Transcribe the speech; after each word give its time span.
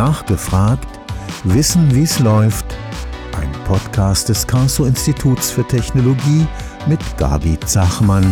Nachgefragt, 0.00 0.88
Wissen, 1.44 1.94
wie 1.94 2.04
es 2.04 2.20
läuft. 2.20 2.64
Ein 3.38 3.52
Podcast 3.66 4.30
des 4.30 4.46
Karlsruher 4.46 4.88
Instituts 4.88 5.50
für 5.50 5.62
Technologie 5.62 6.46
mit 6.86 7.00
Gabi 7.18 7.60
Zachmann. 7.66 8.24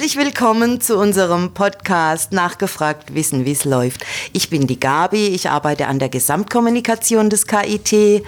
Herzlich 0.00 0.24
willkommen 0.24 0.80
zu 0.80 0.96
unserem 0.96 1.52
Podcast 1.52 2.32
Nachgefragt 2.32 3.12
Wissen, 3.12 3.44
wie 3.44 3.52
es 3.52 3.66
läuft. 3.66 4.06
Ich 4.32 4.48
bin 4.48 4.66
die 4.66 4.80
Gabi, 4.80 5.26
ich 5.26 5.50
arbeite 5.50 5.88
an 5.88 5.98
der 5.98 6.08
Gesamtkommunikation 6.08 7.28
des 7.28 7.46
KIT 7.46 8.24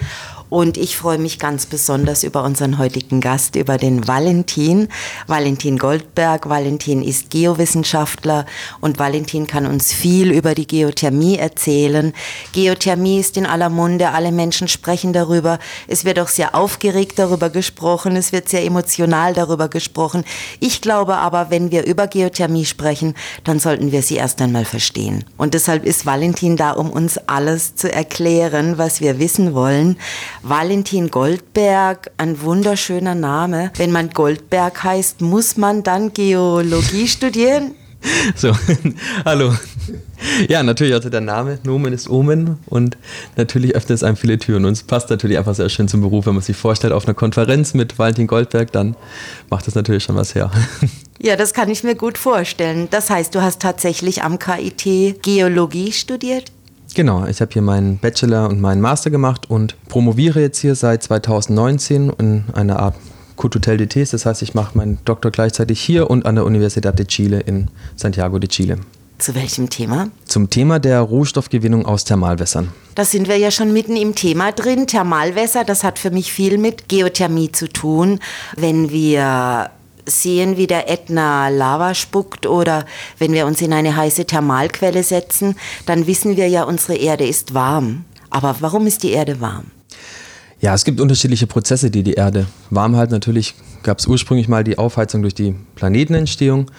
und 0.53 0.77
ich 0.77 0.95
freue 0.97 1.17
mich 1.17 1.39
ganz 1.39 1.65
besonders 1.65 2.23
über 2.23 2.43
unseren 2.43 2.77
heutigen 2.77 3.21
Gast, 3.21 3.55
über 3.55 3.79
den 3.79 4.07
Valentin. 4.07 4.87
Valentin 5.25 5.79
Goldberg. 5.79 6.47
Valentin 6.47 7.01
ist 7.01 7.31
Geowissenschaftler 7.31 8.45
und 8.79 8.99
Valentin 8.99 9.47
kann 9.47 9.65
uns 9.65 9.91
viel 9.91 10.31
über 10.31 10.53
die 10.53 10.67
Geothermie 10.67 11.37
erzählen. 11.37 12.13
Geothermie 12.51 13.19
ist 13.19 13.35
in 13.35 13.47
aller 13.47 13.69
Munde, 13.69 14.09
alle 14.09 14.31
Menschen 14.31 14.67
sprechen 14.67 15.11
darüber. 15.11 15.57
Es 15.87 16.05
wird 16.05 16.19
auch 16.19 16.27
sehr 16.27 16.53
aufgeregt 16.53 17.17
darüber 17.17 17.49
gesprochen, 17.49 18.15
es 18.15 18.31
wird 18.31 18.47
sehr 18.47 18.63
emotional 18.63 19.33
darüber 19.33 19.69
gesprochen. 19.69 20.23
Ich 20.59 20.81
glaube 20.81 21.15
aber, 21.15 21.49
wenn 21.49 21.71
wir 21.71 21.83
über 21.87 22.05
Geothermie 22.05 22.65
sprechen, 22.65 23.15
dann 23.43 23.57
sollten 23.57 23.91
wir 23.91 24.03
sie 24.03 24.17
erst 24.17 24.39
einmal 24.39 24.65
verstehen. 24.65 25.25
Und 25.35 25.55
deshalb 25.55 25.83
ist 25.83 26.05
Valentin 26.05 26.57
da, 26.57 26.73
um 26.73 26.91
uns 26.91 27.17
alles 27.17 27.73
zu 27.73 27.91
erklären, 27.91 28.77
was 28.77 29.01
wir 29.01 29.17
wissen 29.17 29.55
wollen. 29.55 29.97
Valentin 30.45 31.09
Goldberg, 31.09 32.11
ein 32.17 32.41
wunderschöner 32.41 33.15
Name. 33.15 33.71
Wenn 33.77 33.93
man 33.93 34.09
Goldberg 34.09 34.83
heißt, 34.83 35.21
muss 35.21 35.55
man 35.55 35.83
dann 35.83 36.13
Geologie 36.13 37.07
studieren? 37.07 37.75
So, 38.35 38.51
hallo. 39.25 39.53
Ja, 40.49 40.61
natürlich, 40.61 40.93
also 40.93 41.09
der 41.09 41.21
Name 41.21 41.59
Nomen 41.63 41.93
ist 41.93 42.09
Omen 42.09 42.57
und 42.65 42.97
natürlich 43.37 43.73
öffnet 43.73 43.95
es 43.95 44.03
einem 44.03 44.17
viele 44.17 44.37
Türen 44.37 44.65
und 44.65 44.73
es 44.73 44.83
passt 44.83 45.09
natürlich 45.09 45.37
einfach 45.37 45.55
sehr 45.55 45.69
schön 45.69 45.87
zum 45.87 46.01
Beruf. 46.01 46.25
Wenn 46.25 46.33
man 46.33 46.43
sich 46.43 46.57
vorstellt, 46.57 46.91
auf 46.91 47.05
einer 47.05 47.13
Konferenz 47.13 47.73
mit 47.73 47.97
Valentin 47.97 48.27
Goldberg, 48.27 48.73
dann 48.73 48.97
macht 49.49 49.67
das 49.67 49.75
natürlich 49.75 50.03
schon 50.03 50.17
was 50.17 50.35
her. 50.35 50.51
Ja, 51.19 51.37
das 51.37 51.53
kann 51.53 51.69
ich 51.69 51.85
mir 51.85 51.95
gut 51.95 52.17
vorstellen. 52.17 52.89
Das 52.91 53.09
heißt, 53.09 53.33
du 53.33 53.41
hast 53.41 53.61
tatsächlich 53.61 54.23
am 54.23 54.39
KIT 54.39 55.21
Geologie 55.21 55.93
studiert? 55.93 56.51
Genau, 56.95 57.25
ich 57.25 57.41
habe 57.41 57.51
hier 57.51 57.63
meinen 57.63 57.97
Bachelor 57.97 58.49
und 58.49 58.61
meinen 58.61 58.79
Master 58.79 59.09
gemacht 59.09 59.49
und 59.49 59.75
promoviere 59.89 60.41
jetzt 60.41 60.59
hier 60.59 60.75
seit 60.75 61.01
2019 61.01 62.11
in 62.19 62.43
einer 62.53 62.79
Art 62.79 62.95
Cotutel 63.35 63.77
de 63.77 63.87
Tes. 63.87 64.11
Das 64.11 64.27
heißt, 64.27 64.43
ich 64.43 64.53
mache 64.53 64.77
meinen 64.77 64.99
Doktor 65.03 65.31
gleichzeitig 65.31 65.81
hier 65.81 66.11
und 66.11 66.27
an 66.27 66.35
der 66.35 66.45
Universidad 66.45 66.99
de 66.99 67.07
Chile 67.07 67.39
in 67.39 67.69
Santiago 67.95 68.37
de 68.37 68.47
Chile. 68.47 68.77
Zu 69.17 69.33
welchem 69.33 69.69
Thema? 69.69 70.09
Zum 70.25 70.49
Thema 70.51 70.79
der 70.79 70.99
Rohstoffgewinnung 70.99 71.85
aus 71.85 72.03
Thermalwässern. 72.03 72.69
Da 72.93 73.05
sind 73.05 73.27
wir 73.27 73.37
ja 73.37 73.49
schon 73.49 73.73
mitten 73.73 73.95
im 73.95 74.13
Thema 74.13 74.51
drin. 74.51 74.85
Thermalwässer, 74.85 75.63
das 75.63 75.83
hat 75.83 75.97
für 75.97 76.11
mich 76.11 76.31
viel 76.31 76.59
mit 76.59 76.89
Geothermie 76.89 77.51
zu 77.51 77.69
tun. 77.69 78.19
Wenn 78.55 78.91
wir 78.91 79.71
sehen, 80.05 80.57
wie 80.57 80.67
der 80.67 80.89
Ätna 80.89 81.49
Lava 81.49 81.93
spuckt 81.93 82.45
oder 82.45 82.85
wenn 83.19 83.33
wir 83.33 83.45
uns 83.45 83.61
in 83.61 83.73
eine 83.73 83.95
heiße 83.95 84.25
Thermalquelle 84.25 85.03
setzen, 85.03 85.55
dann 85.85 86.07
wissen 86.07 86.37
wir 86.37 86.47
ja, 86.47 86.63
unsere 86.63 86.95
Erde 86.95 87.25
ist 87.25 87.53
warm. 87.53 88.05
Aber 88.29 88.55
warum 88.59 88.87
ist 88.87 89.03
die 89.03 89.11
Erde 89.11 89.41
warm? 89.41 89.65
Ja, 90.59 90.73
es 90.73 90.85
gibt 90.85 91.01
unterschiedliche 91.01 91.45
Prozesse, 91.45 91.91
die 91.91 92.03
die 92.03 92.13
Erde 92.13 92.47
warm 92.69 92.95
halten. 92.95 93.11
Natürlich 93.11 93.53
gab 93.83 93.99
es 93.99 94.07
ursprünglich 94.07 94.47
mal 94.47 94.63
die 94.63 94.77
Aufheizung 94.77 95.21
durch 95.21 95.35
die 95.35 95.55
Planetenentstehung 95.75 96.71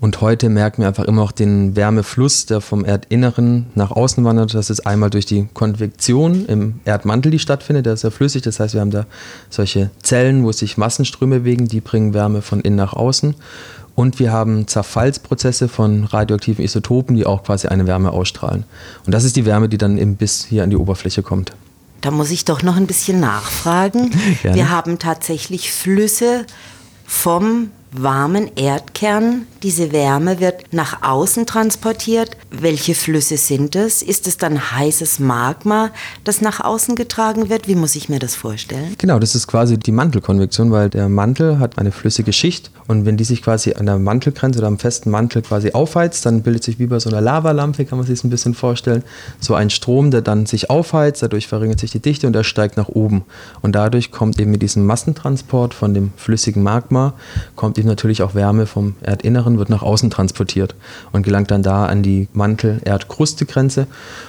und 0.00 0.22
heute 0.22 0.48
merken 0.48 0.80
wir 0.80 0.88
einfach 0.88 1.04
immer 1.04 1.20
noch 1.20 1.32
den 1.32 1.76
Wärmefluss, 1.76 2.46
der 2.46 2.62
vom 2.62 2.86
Erdinneren 2.86 3.66
nach 3.74 3.90
außen 3.90 4.24
wandert. 4.24 4.54
Das 4.54 4.70
ist 4.70 4.86
einmal 4.86 5.10
durch 5.10 5.26
die 5.26 5.46
Konvektion 5.52 6.46
im 6.46 6.80
Erdmantel, 6.86 7.30
die 7.30 7.38
stattfindet. 7.38 7.84
Der 7.84 7.92
ist 7.92 8.04
ja 8.04 8.10
flüssig. 8.10 8.40
Das 8.40 8.60
heißt, 8.60 8.72
wir 8.72 8.80
haben 8.80 8.90
da 8.90 9.04
solche 9.50 9.90
Zellen, 10.02 10.42
wo 10.42 10.52
sich 10.52 10.78
Massenströme 10.78 11.40
bewegen, 11.40 11.68
die 11.68 11.82
bringen 11.82 12.14
Wärme 12.14 12.40
von 12.40 12.62
innen 12.62 12.76
nach 12.76 12.94
außen. 12.94 13.34
Und 13.94 14.18
wir 14.18 14.32
haben 14.32 14.66
Zerfallsprozesse 14.66 15.68
von 15.68 16.04
radioaktiven 16.04 16.64
Isotopen, 16.64 17.14
die 17.14 17.26
auch 17.26 17.42
quasi 17.42 17.68
eine 17.68 17.86
Wärme 17.86 18.10
ausstrahlen. 18.10 18.64
Und 19.04 19.12
das 19.12 19.24
ist 19.24 19.36
die 19.36 19.44
Wärme, 19.44 19.68
die 19.68 19.76
dann 19.76 19.98
eben 19.98 20.16
bis 20.16 20.46
hier 20.46 20.64
an 20.64 20.70
die 20.70 20.76
Oberfläche 20.76 21.22
kommt. 21.22 21.52
Da 22.00 22.10
muss 22.10 22.30
ich 22.30 22.46
doch 22.46 22.62
noch 22.62 22.76
ein 22.76 22.86
bisschen 22.86 23.20
nachfragen. 23.20 24.12
Gerne. 24.42 24.56
Wir 24.56 24.70
haben 24.70 24.98
tatsächlich 24.98 25.70
Flüsse 25.70 26.46
vom 27.04 27.68
warmen 27.92 28.50
Erdkern. 28.56 29.46
Diese 29.62 29.92
Wärme 29.92 30.40
wird 30.40 30.72
nach 30.72 31.02
außen 31.02 31.46
transportiert. 31.46 32.36
Welche 32.50 32.94
Flüsse 32.94 33.36
sind 33.36 33.76
es? 33.76 34.02
Ist 34.02 34.26
es 34.26 34.38
dann 34.38 34.72
heißes 34.72 35.18
Magma, 35.18 35.90
das 36.24 36.40
nach 36.40 36.60
außen 36.60 36.96
getragen 36.96 37.48
wird? 37.48 37.68
Wie 37.68 37.74
muss 37.74 37.96
ich 37.96 38.08
mir 38.08 38.18
das 38.18 38.34
vorstellen? 38.34 38.94
Genau, 38.98 39.18
das 39.18 39.34
ist 39.34 39.46
quasi 39.46 39.78
die 39.78 39.92
Mantelkonvektion, 39.92 40.70
weil 40.70 40.88
der 40.88 41.08
Mantel 41.08 41.58
hat 41.58 41.78
eine 41.78 41.92
flüssige 41.92 42.32
Schicht 42.32 42.70
und 42.90 43.06
wenn 43.06 43.16
die 43.16 43.22
sich 43.22 43.40
quasi 43.40 43.74
an 43.74 43.86
der 43.86 44.00
Mantelgrenze 44.00 44.58
oder 44.58 44.66
am 44.66 44.76
festen 44.76 45.10
Mantel 45.10 45.42
quasi 45.42 45.70
aufheizt, 45.70 46.26
dann 46.26 46.42
bildet 46.42 46.64
sich 46.64 46.80
wie 46.80 46.86
bei 46.86 46.98
so 46.98 47.08
einer 47.08 47.20
Lavalampe, 47.20 47.84
kann 47.84 47.98
man 47.98 48.04
sich 48.04 48.18
das 48.18 48.24
ein 48.24 48.30
bisschen 48.30 48.52
vorstellen, 48.52 49.04
so 49.38 49.54
ein 49.54 49.70
Strom, 49.70 50.10
der 50.10 50.22
dann 50.22 50.44
sich 50.44 50.70
aufheizt, 50.70 51.22
dadurch 51.22 51.46
verringert 51.46 51.78
sich 51.78 51.92
die 51.92 52.00
Dichte 52.00 52.26
und 52.26 52.34
er 52.34 52.42
steigt 52.42 52.76
nach 52.76 52.88
oben. 52.88 53.24
Und 53.62 53.76
dadurch 53.76 54.10
kommt 54.10 54.40
eben 54.40 54.50
mit 54.50 54.62
diesem 54.62 54.86
Massentransport 54.86 55.72
von 55.72 55.94
dem 55.94 56.10
flüssigen 56.16 56.64
Magma, 56.64 57.14
kommt 57.54 57.78
eben 57.80 57.88
natürlich 57.88 58.22
auch 58.22 58.34
Wärme 58.34 58.66
vom 58.66 58.94
Erdinneren, 59.00 59.58
wird 59.58 59.70
nach 59.70 59.82
außen 59.82 60.10
transportiert 60.10 60.74
und 61.12 61.22
gelangt 61.22 61.50
dann 61.50 61.62
da 61.62 61.86
an 61.86 62.02
die 62.02 62.28
Mantel-Erdkrustegrenze 62.32 63.86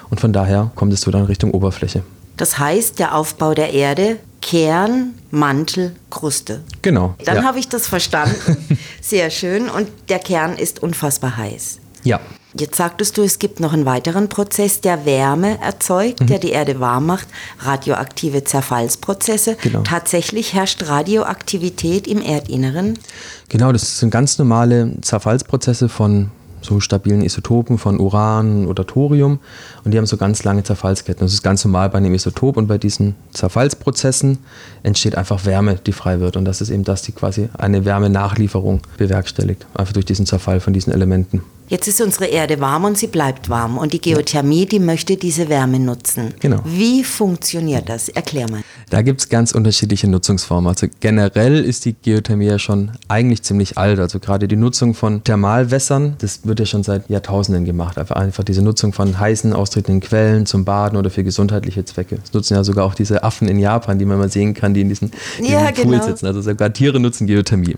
und 0.09 0.19
von 0.19 0.33
daher 0.33 0.71
kommt 0.75 0.93
es 0.93 1.01
so 1.01 1.11
dann 1.11 1.25
Richtung 1.25 1.51
Oberfläche. 1.51 2.03
Das 2.37 2.57
heißt, 2.57 2.97
der 2.97 3.15
Aufbau 3.15 3.53
der 3.53 3.73
Erde, 3.73 4.17
Kern, 4.41 5.13
Mantel, 5.29 5.95
Kruste. 6.09 6.61
Genau. 6.81 7.13
Dann 7.23 7.37
ja. 7.37 7.43
habe 7.43 7.59
ich 7.59 7.69
das 7.69 7.87
verstanden. 7.87 8.57
Sehr 9.01 9.29
schön. 9.29 9.69
Und 9.69 9.87
der 10.09 10.17
Kern 10.17 10.57
ist 10.57 10.81
unfassbar 10.81 11.37
heiß. 11.37 11.79
Ja. 12.03 12.19
Jetzt 12.53 12.75
sagtest 12.75 13.17
du, 13.17 13.23
es 13.23 13.39
gibt 13.39 13.59
noch 13.61 13.71
einen 13.71 13.85
weiteren 13.85 14.27
Prozess, 14.27 14.81
der 14.81 15.05
Wärme 15.05 15.61
erzeugt, 15.61 16.21
mhm. 16.21 16.27
der 16.27 16.39
die 16.39 16.49
Erde 16.49 16.79
warm 16.79 17.05
macht, 17.05 17.27
radioaktive 17.59 18.43
Zerfallsprozesse. 18.43 19.55
Genau. 19.61 19.81
Tatsächlich 19.83 20.53
herrscht 20.53 20.83
Radioaktivität 20.87 22.07
im 22.07 22.21
Erdinneren. 22.21 22.99
Genau, 23.47 23.71
das 23.71 23.99
sind 23.99 24.09
ganz 24.09 24.37
normale 24.37 24.93
Zerfallsprozesse 25.01 25.87
von 25.87 26.31
so 26.61 26.79
stabilen 26.79 27.21
Isotopen 27.23 27.77
von 27.77 27.99
Uran 27.99 28.67
oder 28.67 28.85
Thorium 28.85 29.39
und 29.83 29.91
die 29.91 29.97
haben 29.97 30.05
so 30.05 30.17
ganz 30.17 30.43
lange 30.43 30.63
Zerfallsketten. 30.63 31.25
Das 31.25 31.33
ist 31.33 31.41
ganz 31.41 31.65
normal 31.65 31.89
bei 31.89 31.97
einem 31.97 32.13
Isotop 32.13 32.57
und 32.57 32.67
bei 32.67 32.77
diesen 32.77 33.15
Zerfallsprozessen 33.33 34.37
entsteht 34.83 35.15
einfach 35.15 35.45
Wärme, 35.45 35.79
die 35.85 35.91
frei 35.91 36.19
wird 36.19 36.37
und 36.37 36.45
das 36.45 36.61
ist 36.61 36.69
eben 36.69 36.83
das, 36.83 37.01
die 37.01 37.11
quasi 37.11 37.49
eine 37.57 37.85
Wärmenachlieferung 37.85 38.81
bewerkstelligt, 38.97 39.65
einfach 39.73 39.93
durch 39.93 40.05
diesen 40.05 40.25
Zerfall 40.25 40.59
von 40.59 40.73
diesen 40.73 40.93
Elementen. 40.93 41.41
Jetzt 41.71 41.87
ist 41.87 42.01
unsere 42.01 42.25
Erde 42.25 42.59
warm 42.59 42.83
und 42.83 42.97
sie 42.97 43.07
bleibt 43.07 43.49
warm. 43.49 43.77
Und 43.77 43.93
die 43.93 44.01
Geothermie, 44.01 44.65
die 44.65 44.79
möchte 44.79 45.15
diese 45.15 45.47
Wärme 45.47 45.79
nutzen. 45.79 46.33
Genau. 46.41 46.59
Wie 46.65 47.01
funktioniert 47.01 47.87
das? 47.87 48.09
Erklär 48.09 48.51
mal. 48.51 48.59
Da 48.89 49.01
gibt 49.01 49.21
es 49.21 49.29
ganz 49.29 49.53
unterschiedliche 49.53 50.09
Nutzungsformen. 50.09 50.67
Also 50.67 50.87
generell 50.99 51.63
ist 51.63 51.85
die 51.85 51.93
Geothermie 51.93 52.47
ja 52.47 52.59
schon 52.59 52.91
eigentlich 53.07 53.43
ziemlich 53.43 53.77
alt. 53.77 53.99
Also 53.99 54.19
gerade 54.19 54.49
die 54.49 54.57
Nutzung 54.57 54.93
von 54.93 55.23
Thermalwässern, 55.23 56.15
das 56.17 56.45
wird 56.45 56.59
ja 56.59 56.65
schon 56.65 56.83
seit 56.83 57.09
Jahrtausenden 57.09 57.63
gemacht. 57.63 57.97
Einfach, 57.97 58.17
einfach 58.17 58.43
diese 58.43 58.61
Nutzung 58.61 58.91
von 58.91 59.17
heißen, 59.17 59.53
austretenden 59.53 60.01
Quellen 60.01 60.45
zum 60.45 60.65
Baden 60.65 60.97
oder 60.97 61.09
für 61.09 61.23
gesundheitliche 61.23 61.85
Zwecke. 61.85 62.17
Das 62.17 62.33
nutzen 62.33 62.55
ja 62.55 62.65
sogar 62.65 62.83
auch 62.83 62.95
diese 62.95 63.23
Affen 63.23 63.47
in 63.47 63.57
Japan, 63.57 63.97
die 63.97 64.03
man 64.03 64.17
mal 64.17 64.29
sehen 64.29 64.53
kann, 64.53 64.73
die 64.73 64.81
in 64.81 64.89
diesen, 64.89 65.11
diesen 65.39 65.53
ja, 65.53 65.71
Pool 65.71 65.85
genau. 65.85 66.05
sitzen. 66.05 66.25
Also 66.25 66.41
sogar 66.41 66.73
Tiere 66.73 66.99
nutzen 66.99 67.27
Geothermie. 67.27 67.77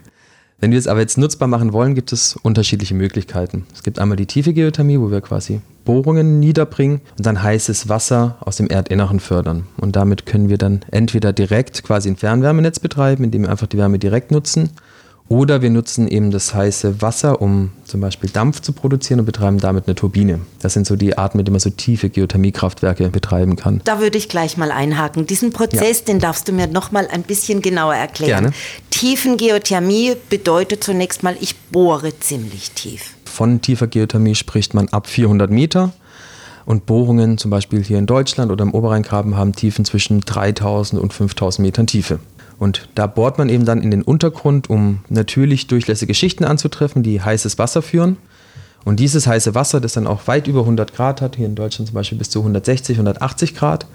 Wenn 0.59 0.71
wir 0.71 0.79
es 0.79 0.87
aber 0.87 1.01
jetzt 1.01 1.17
nutzbar 1.17 1.47
machen 1.47 1.73
wollen, 1.73 1.93
gibt 1.93 2.13
es 2.13 2.37
unterschiedliche 2.41 2.93
Möglichkeiten. 2.93 3.65
Es 3.73 3.83
gibt 3.83 3.99
einmal 3.99 4.15
die 4.15 4.25
tiefe 4.25 4.53
Geothermie, 4.53 4.99
wo 4.99 5.11
wir 5.11 5.21
quasi 5.21 5.61
Bohrungen 5.83 6.39
niederbringen 6.39 7.01
und 7.17 7.25
dann 7.25 7.43
heißes 7.43 7.89
Wasser 7.89 8.37
aus 8.39 8.57
dem 8.57 8.69
Erdinneren 8.69 9.19
fördern. 9.19 9.67
Und 9.77 9.95
damit 9.95 10.25
können 10.25 10.49
wir 10.49 10.57
dann 10.57 10.81
entweder 10.91 11.33
direkt 11.33 11.83
quasi 11.83 12.09
ein 12.09 12.15
Fernwärmenetz 12.15 12.79
betreiben, 12.79 13.23
indem 13.25 13.43
wir 13.43 13.49
einfach 13.49 13.67
die 13.67 13.77
Wärme 13.77 13.99
direkt 13.99 14.31
nutzen, 14.31 14.69
oder 15.29 15.61
wir 15.61 15.69
nutzen 15.69 16.07
eben 16.07 16.31
das 16.31 16.53
heiße 16.53 17.01
Wasser, 17.01 17.41
um 17.41 17.71
zum 17.85 18.01
Beispiel 18.01 18.29
Dampf 18.29 18.61
zu 18.61 18.73
produzieren 18.73 19.19
und 19.21 19.25
betreiben 19.25 19.57
damit 19.57 19.87
eine 19.87 19.95
Turbine. 19.95 20.41
Das 20.61 20.73
sind 20.73 20.85
so 20.85 20.95
die 20.95 21.17
Arten, 21.17 21.37
mit 21.37 21.47
denen 21.47 21.53
man 21.53 21.59
so 21.59 21.69
tiefe 21.69 22.09
Geothermiekraftwerke 22.09 23.09
betreiben 23.09 23.55
kann. 23.55 23.81
Da 23.85 23.99
würde 23.99 24.17
ich 24.17 24.29
gleich 24.29 24.57
mal 24.57 24.71
einhaken. 24.71 25.25
Diesen 25.25 25.51
Prozess, 25.51 25.99
ja. 25.99 26.05
den 26.05 26.19
darfst 26.19 26.47
du 26.47 26.51
mir 26.51 26.67
noch 26.67 26.91
mal 26.91 27.07
ein 27.07 27.23
bisschen 27.23 27.61
genauer 27.61 27.95
erklären. 27.95 28.43
Gerne. 28.43 28.55
Tiefengeothermie 28.91 30.15
bedeutet 30.29 30.83
zunächst 30.83 31.23
mal, 31.23 31.35
ich 31.39 31.55
bohre 31.71 32.17
ziemlich 32.19 32.71
tief. 32.71 33.15
Von 33.25 33.61
tiefer 33.61 33.87
Geothermie 33.87 34.35
spricht 34.35 34.73
man 34.73 34.89
ab 34.89 35.07
400 35.07 35.49
Meter. 35.49 35.93
Und 36.65 36.85
Bohrungen, 36.85 37.37
zum 37.37 37.51
Beispiel 37.51 37.83
hier 37.83 37.97
in 37.97 38.05
Deutschland 38.05 38.51
oder 38.51 38.63
im 38.63 38.73
Oberrheingraben, 38.73 39.35
haben 39.35 39.53
Tiefen 39.53 39.83
zwischen 39.83 40.21
3000 40.21 41.01
und 41.01 41.13
5000 41.13 41.65
Metern 41.65 41.87
Tiefe. 41.87 42.19
Und 42.63 42.87
da 42.95 43.07
bohrt 43.07 43.37
man 43.37 43.49
eben 43.49 43.65
dann 43.65 43.81
in 43.81 43.91
den 43.91 44.03
Untergrund, 44.03 44.69
um 44.69 44.99
natürlich 45.09 45.67
durchlässige 45.67 46.13
Schichten 46.13 46.45
anzutreffen, 46.45 47.03
die 47.03 47.21
heißes 47.21 47.59
Wasser 47.59 47.81
führen. 47.81 48.15
Und 48.85 49.01
dieses 49.01 49.27
heiße 49.27 49.53
Wasser, 49.53 49.81
das 49.81 49.93
dann 49.93 50.07
auch 50.07 50.27
weit 50.27 50.47
über 50.47 50.61
100 50.61 50.95
Grad 50.95 51.19
hat, 51.19 51.35
hier 51.35 51.45
in 51.45 51.55
Deutschland 51.55 51.89
zum 51.89 51.95
Beispiel 51.95 52.17
bis 52.17 52.29
zu 52.29 52.39
160, 52.39 52.95
180 52.95 53.55
Grad, 53.55 53.85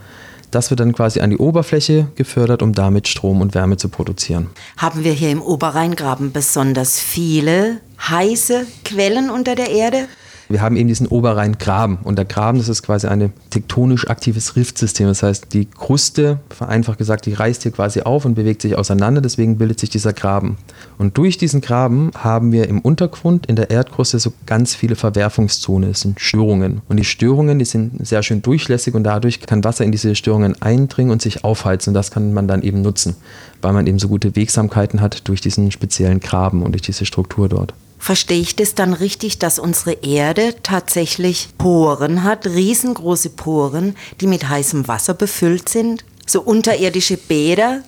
das 0.51 0.69
wird 0.69 0.81
dann 0.81 0.93
quasi 0.93 1.21
an 1.21 1.31
die 1.31 1.39
Oberfläche 1.39 2.09
gefördert, 2.15 2.63
um 2.63 2.75
damit 2.75 3.09
Strom 3.09 3.41
und 3.41 3.55
Wärme 3.55 3.79
zu 3.79 3.89
produzieren. 3.89 4.49
Haben 4.77 5.03
wir 5.03 5.13
hier 5.13 5.31
im 5.31 5.41
Oberrheingraben 5.41 6.33
besonders 6.33 7.01
viele 7.01 7.79
heiße 8.07 8.67
Quellen 8.85 9.31
unter 9.31 9.55
der 9.55 9.71
Erde? 9.71 10.09
Wir 10.49 10.63
haben 10.63 10.77
eben 10.77 10.89
diesen 10.89 11.07
Oberrhein-Graben. 11.07 11.99
Und 12.05 12.17
der 12.17 12.25
Graben, 12.25 12.59
das 12.59 12.69
ist 12.69 12.83
quasi 12.83 13.07
ein 13.07 13.33
tektonisch 13.51 14.09
aktives 14.09 14.57
Riftsystem. 14.57 15.07
Das 15.07 15.23
heißt, 15.23 15.53
die 15.53 15.67
Kruste, 15.67 16.41
vereinfacht 16.49 16.97
gesagt, 16.97 17.27
die 17.27 17.35
reißt 17.35 17.63
hier 17.65 17.73
quasi 17.73 18.01
auf 18.01 18.25
und 18.25 18.35
bewegt 18.35 18.63
sich 18.63 18.77
auseinander. 18.77 19.21
Deswegen 19.21 19.59
bildet 19.59 19.79
sich 19.79 19.91
dieser 19.91 20.15
Graben. 20.15 20.57
Und 20.97 21.19
durch 21.19 21.37
diesen 21.37 21.61
Graben 21.61 22.11
haben 22.17 22.51
wir 22.53 22.69
im 22.69 22.81
Untergrund 22.81 23.47
in 23.47 23.57
der 23.57 23.71
Erdkruste 23.71 24.19
so 24.19 24.33
ganz 24.47 24.75
viele 24.75 24.97
Verwerfungszonen. 24.97 25.91
Das 25.91 26.01
sind 26.01 26.19
Störungen. 26.19 26.81
Und 26.89 26.97
die 26.97 27.05
Störungen, 27.05 27.59
die 27.59 27.67
sind 27.67 28.07
sehr 28.07 28.23
schön 28.23 28.41
durchlässig 28.41 28.95
und 28.95 29.05
dadurch 29.05 29.41
kann 29.41 29.65
Wasser 29.65 29.85
in 29.85 29.93
diese 29.93 30.15
Störungen 30.15 30.61
eindringen 30.63 31.13
und 31.13 31.21
sich 31.21 31.45
aufheizen. 31.45 31.91
Und 31.91 31.95
das 31.95 32.11
kann 32.11 32.33
man 32.33 32.49
dann 32.49 32.63
eben 32.63 32.81
nutzen, 32.81 33.17
weil 33.61 33.75
man 33.75 33.87
eben 33.87 33.99
so 33.99 34.09
gute 34.09 34.35
Wegsamkeiten 34.35 35.03
hat 35.03 35.29
durch 35.29 35.43
diesen 35.43 35.71
speziellen 35.71 36.21
Graben 36.21 36.63
und 36.63 36.73
durch 36.73 36.83
diese 36.83 37.05
Struktur 37.05 37.51
dort. 37.51 37.75
Verstehe 37.99 38.41
ich 38.41 38.57
das 38.57 38.75
dann 38.75 38.93
richtig, 38.93 39.39
dass 39.39 39.59
unsere 39.59 39.93
Erde 39.93 40.55
tatsächlich 40.63 41.49
Poren 41.59 42.23
hat, 42.23 42.47
riesengroße 42.47 43.31
Poren, 43.31 43.97
die 44.21 44.27
mit 44.27 44.49
heißem 44.49 44.89
Wasser 44.89 45.15
befüllt 45.15 45.69
sind? 45.69 46.05
So 46.27 46.41
unterirdische 46.41 47.17
Bäder? 47.17 47.83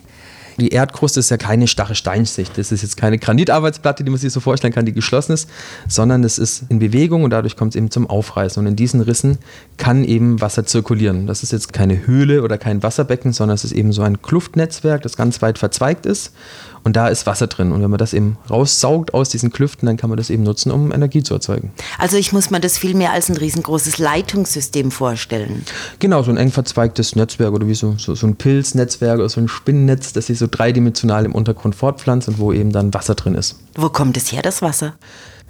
Die 0.61 0.69
Erdkruste 0.69 1.21
ist 1.21 1.31
ja 1.31 1.39
keine 1.39 1.67
starre 1.67 1.95
Steinsicht. 1.95 2.59
Das 2.59 2.71
ist 2.71 2.83
jetzt 2.83 2.99
keine 2.99 3.19
Granitarbeitsplatte, 3.19 4.05
die 4.05 4.11
man 4.11 4.21
sich 4.21 4.31
so 4.31 4.41
vorstellen 4.41 4.75
kann, 4.75 4.85
die 4.85 4.93
geschlossen 4.93 5.33
ist, 5.33 5.49
sondern 5.89 6.23
es 6.23 6.39
ist 6.39 6.65
in 6.69 6.79
Bewegung 6.79 7.25
und 7.25 7.31
dadurch 7.31 7.57
kommt 7.57 7.75
es 7.75 7.77
eben 7.77 7.91
zum 7.91 8.07
Aufreißen. 8.09 8.61
Und 8.61 8.67
in 8.67 8.77
diesen 8.77 9.01
Rissen 9.01 9.39
kann 9.79 10.05
eben 10.05 10.41
Wasser 10.43 10.67
zirkulieren. 10.67 11.27
Das 11.27 11.43
ist 11.43 11.53
jetzt 11.53 11.73
keine 11.73 12.07
Höhle 12.07 12.43
oder 12.43 12.59
kein 12.59 12.83
Wasserbecken, 12.83 13.33
sondern 13.33 13.55
es 13.55 13.65
ist 13.65 13.73
eben 13.73 13.93
so 13.93 14.03
ein 14.03 14.21
Kluftnetzwerk, 14.21 15.01
das 15.03 15.17
ganz 15.17 15.41
weit 15.41 15.59
verzweigt 15.59 16.05
ist 16.05 16.33
und 16.85 16.97
da 16.97 17.09
ist 17.09 17.27
Wasser 17.27 17.47
drin. 17.47 17.73
Und 17.73 17.83
wenn 17.83 17.91
man 17.91 17.99
das 17.99 18.13
eben 18.13 18.37
raussaugt 18.49 19.15
aus 19.15 19.29
diesen 19.29 19.53
Klüften, 19.53 19.87
dann 19.87 19.97
kann 19.97 20.11
man 20.11 20.17
das 20.17 20.31
eben 20.31 20.43
nutzen, 20.43 20.71
um 20.71 20.93
Energie 20.93 21.23
zu 21.23 21.35
erzeugen. 21.35 21.73
Also 21.99 22.17
ich 22.17 22.33
muss 22.33 22.51
mir 22.51 22.61
das 22.61 22.79
viel 22.79 22.95
mehr 22.95 23.13
als 23.13 23.29
ein 23.29 23.37
riesengroßes 23.37 23.99
Leitungssystem 23.99 24.91
vorstellen. 24.91 25.65
Genau, 25.99 26.23
so 26.23 26.31
ein 26.31 26.37
eng 26.37 26.51
verzweigtes 26.51 27.17
Netzwerk 27.17 27.53
oder 27.53 27.67
wie 27.67 27.75
so, 27.75 27.95
so, 27.99 28.15
so 28.15 28.27
ein 28.27 28.37
Pilznetzwerk 28.37 29.19
oder 29.19 29.29
so 29.29 29.41
ein 29.41 29.49
Spinnennetz, 29.49 30.13
das 30.13 30.27
sich 30.27 30.39
so 30.39 30.47
dreidimensional 30.51 31.25
im 31.25 31.35
Untergrund 31.35 31.75
fortpflanzt 31.75 32.29
und 32.29 32.39
wo 32.39 32.53
eben 32.53 32.73
dann 32.73 32.95
Wasser 32.95 33.15
drin 33.15 33.35
ist. 33.35 33.57
Wo 33.75 33.89
kommt 33.89 34.17
es 34.17 34.33
her, 34.33 34.43
das 34.43 34.63
Wasser? 34.63 34.95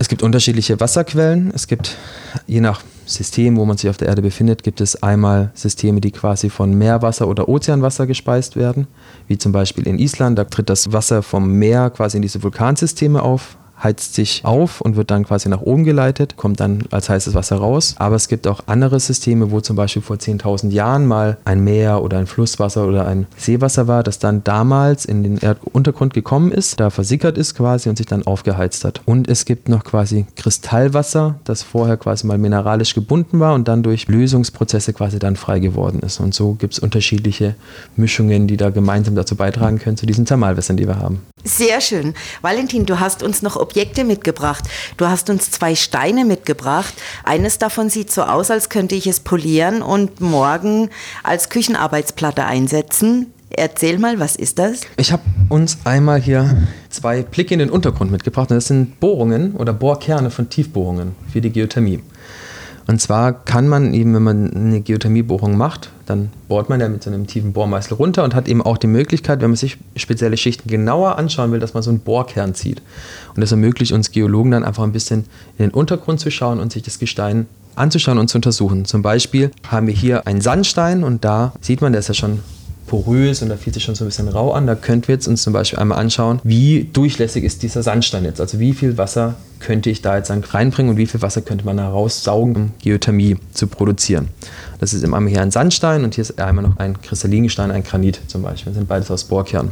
Es 0.01 0.09
gibt 0.09 0.23
unterschiedliche 0.23 0.81
Wasserquellen. 0.81 1.53
Es 1.55 1.67
gibt, 1.67 1.99
je 2.47 2.63
nach 2.63 2.81
System, 3.05 3.59
wo 3.59 3.67
man 3.67 3.77
sich 3.77 3.91
auf 3.91 3.99
der 3.99 4.09
Erde 4.09 4.23
befindet, 4.23 4.63
gibt 4.63 4.81
es 4.81 5.03
einmal 5.03 5.51
Systeme, 5.53 6.01
die 6.01 6.11
quasi 6.11 6.49
von 6.49 6.73
Meerwasser 6.73 7.29
oder 7.29 7.51
Ozeanwasser 7.51 8.07
gespeist 8.07 8.57
werden, 8.57 8.87
wie 9.27 9.37
zum 9.37 9.53
Beispiel 9.53 9.87
in 9.87 9.99
Island. 9.99 10.39
Da 10.39 10.45
tritt 10.45 10.71
das 10.71 10.95
Wasser 10.95 11.23
vom 11.23 11.53
Meer 11.53 11.91
quasi 11.91 12.17
in 12.17 12.23
diese 12.23 12.43
Vulkansysteme 12.43 13.23
auf 13.23 13.59
heizt 13.83 14.15
sich 14.15 14.45
auf 14.45 14.81
und 14.81 14.97
wird 14.97 15.11
dann 15.11 15.25
quasi 15.25 15.49
nach 15.49 15.61
oben 15.61 15.85
geleitet, 15.85 16.37
kommt 16.37 16.61
dann 16.61 16.85
als 16.91 17.09
heißes 17.09 17.35
Wasser 17.35 17.57
raus. 17.57 17.95
Aber 17.99 18.17
es 18.17 18.29
gibt 18.29 18.47
auch 18.47 18.61
andere 18.67 19.01
Systeme, 19.01 19.51
wo 19.51 19.61
zum 19.61 19.77
Beispiel 19.77 20.03
vor 20.03 20.17
10.000 20.17 20.71
Jahren 20.71 21.07
mal 21.07 21.39
ein 21.45 21.65
Meer 21.65 22.03
oder 22.03 22.19
ein 22.19 22.27
Flusswasser 22.27 22.87
oder 22.87 23.07
ein 23.07 23.27
Seewasser 23.37 23.87
war, 23.87 24.03
das 24.03 24.19
dann 24.19 24.45
damals 24.45 25.05
in 25.05 25.23
den 25.23 25.39
Erduntergrund 25.39 26.15
gekommen 26.15 26.53
ist, 26.53 26.81
da 26.81 26.91
versickert 26.91 27.39
ist 27.39 27.55
quasi 27.55 27.89
und 27.89 27.97
sich 27.97 28.07
dann 28.07 28.27
aufgeheizt 28.27 28.85
hat. 28.85 29.01
Und 29.07 29.29
es 29.29 29.45
gibt 29.45 29.69
noch 29.69 29.85
quasi 29.85 30.27
Kristallwasser, 30.37 31.37
das 31.45 31.63
vorher 31.63 31.97
quasi 31.97 32.27
mal 32.27 32.39
mineralisch 32.39 32.95
gebunden 32.95 33.41
war 33.41 33.55
und 33.55 33.69
dann 33.69 33.83
durch 33.83 34.09
Lösungsprozesse 34.09 34.93
quasi 34.93 35.19
dann 35.19 35.37
frei 35.37 35.59
geworden 35.59 36.01
ist. 36.01 36.21
Und 36.21 36.35
so 36.35 36.55
gibt 36.55 36.75
es 36.75 36.79
unterschiedliche 36.79 37.55
Mischungen, 37.97 38.47
die 38.47 38.57
da 38.57 38.71
gemeinsam 38.71 39.15
dazu 39.15 39.37
beitragen 39.37 39.79
können, 39.79 39.97
zu 39.97 40.07
diesen 40.07 40.27
Thermalwässern, 40.27 40.77
die 40.77 40.87
wir 40.87 40.99
haben. 40.99 41.23
Sehr 41.45 41.81
schön. 41.81 42.15
Valentin, 42.43 42.85
du 42.85 43.01
hast 43.01 43.23
uns 43.23 43.41
noch 43.41 43.57
Objekte 43.57 44.05
mitgebracht. 44.05 44.65
Du 44.99 45.07
hast 45.07 45.31
uns 45.31 45.51
zwei 45.51 45.75
Steine 45.75 46.25
mitgebracht. 46.25 46.93
Eines 47.25 47.59
davon 47.59 47.89
sieht 47.89 48.11
so 48.11 48.23
aus, 48.23 48.51
als 48.51 48.69
könnte 48.69 48.95
ich 48.95 49.07
es 49.07 49.21
polieren 49.21 49.81
und 49.81 50.21
morgen 50.21 50.91
als 51.23 51.49
Küchenarbeitsplatte 51.49 52.45
einsetzen. 52.45 53.33
Erzähl 53.49 53.99
mal, 53.99 54.21
was 54.21 54.37
ist 54.37 54.59
das? 54.59 54.83
Ich 54.97 55.13
habe 55.13 55.23
uns 55.49 55.79
einmal 55.85 56.21
hier 56.21 56.69
zwei 56.89 57.23
Blicke 57.23 57.55
in 57.55 57.59
den 57.59 57.71
Untergrund 57.71 58.13
mitgebracht. 58.13 58.51
Das 58.51 58.69
sind 58.69 59.01
Bohrungen 59.01 59.57
oder 59.57 59.73
Bohrkerne 59.73 60.31
von 60.31 60.49
Tiefbohrungen 60.51 61.17
für 61.33 61.41
die 61.41 61.51
Geothermie. 61.51 62.01
Und 62.91 63.01
zwar 63.01 63.33
kann 63.33 63.69
man 63.69 63.95
eben, 63.95 64.13
wenn 64.17 64.25
man 64.25 64.53
eine 64.53 64.81
Geothermiebohrung 64.81 65.57
macht, 65.57 65.91
dann 66.07 66.31
bohrt 66.49 66.69
man 66.69 66.81
ja 66.81 66.89
mit 66.89 67.05
so 67.05 67.11
einem 67.11 67.29
tiefen 67.29 67.53
Bohrmeißel 67.53 67.97
runter 67.97 68.25
und 68.25 68.35
hat 68.35 68.49
eben 68.49 68.63
auch 68.63 68.79
die 68.79 68.89
Möglichkeit, 68.89 69.41
wenn 69.41 69.51
man 69.51 69.57
sich 69.57 69.79
spezielle 69.95 70.37
Schichten 70.37 70.69
genauer 70.69 71.17
anschauen 71.17 71.53
will, 71.53 71.61
dass 71.61 71.73
man 71.73 71.85
so 71.85 71.91
einen 71.91 72.01
Bohrkern 72.01 72.53
zieht. 72.57 72.83
Und 73.37 73.43
das 73.43 73.53
ermöglicht 73.53 73.93
uns 73.93 74.11
Geologen 74.11 74.51
dann 74.51 74.65
einfach 74.65 74.83
ein 74.83 74.91
bisschen 74.91 75.21
in 75.57 75.67
den 75.67 75.71
Untergrund 75.71 76.19
zu 76.19 76.33
schauen 76.33 76.59
und 76.59 76.73
sich 76.73 76.83
das 76.83 76.99
Gestein 76.99 77.47
anzuschauen 77.77 78.19
und 78.19 78.27
zu 78.27 78.39
untersuchen. 78.39 78.85
Zum 78.87 79.03
Beispiel 79.03 79.53
haben 79.69 79.87
wir 79.87 79.95
hier 79.95 80.27
einen 80.27 80.41
Sandstein 80.41 81.05
und 81.05 81.25
da 81.25 81.53
sieht 81.61 81.83
man, 81.83 81.93
der 81.93 82.01
ist 82.01 82.09
ja 82.09 82.15
schon 82.15 82.41
porös 82.91 83.41
und 83.41 83.49
da 83.49 83.57
fühlt 83.57 83.75
sich 83.75 83.85
schon 83.85 83.95
so 83.95 84.05
ein 84.05 84.09
bisschen 84.09 84.27
rau 84.27 84.51
an. 84.51 84.67
Da 84.67 84.75
könnten 84.75 85.07
wir 85.07 85.15
jetzt 85.15 85.29
uns 85.29 85.43
zum 85.43 85.53
Beispiel 85.53 85.79
einmal 85.79 85.99
anschauen, 85.99 86.41
wie 86.43 86.91
durchlässig 86.93 87.45
ist 87.45 87.63
dieser 87.63 87.85
Sandstein 87.85 88.25
jetzt. 88.25 88.41
Also 88.41 88.59
wie 88.59 88.73
viel 88.73 88.99
Wasser 88.99 89.37
könnte 89.61 89.91
ich 89.91 90.03
da 90.03 90.17
jetzt 90.17 90.33
reinbringen 90.53 90.91
und 90.91 90.97
wie 90.97 91.07
viel 91.07 91.23
Wasser 91.23 91.41
könnte 91.41 91.65
man 91.65 91.79
heraussaugen, 91.79 92.57
um 92.57 92.73
Geothermie 92.83 93.37
zu 93.53 93.69
produzieren. 93.69 94.29
Das 94.81 94.93
ist 94.93 95.05
einmal 95.05 95.25
hier 95.29 95.41
ein 95.41 95.53
Sandstein 95.53 96.03
und 96.03 96.17
hier 96.17 96.23
ist 96.23 96.41
einmal 96.41 96.65
noch 96.65 96.79
ein 96.79 97.01
Kristallingestein, 97.01 97.71
ein 97.71 97.85
Granit 97.85 98.21
zum 98.27 98.43
Beispiel. 98.43 98.73
Das 98.73 98.79
sind 98.79 98.89
beides 98.89 99.09
aus 99.13 99.23
Bohrkern. 99.23 99.71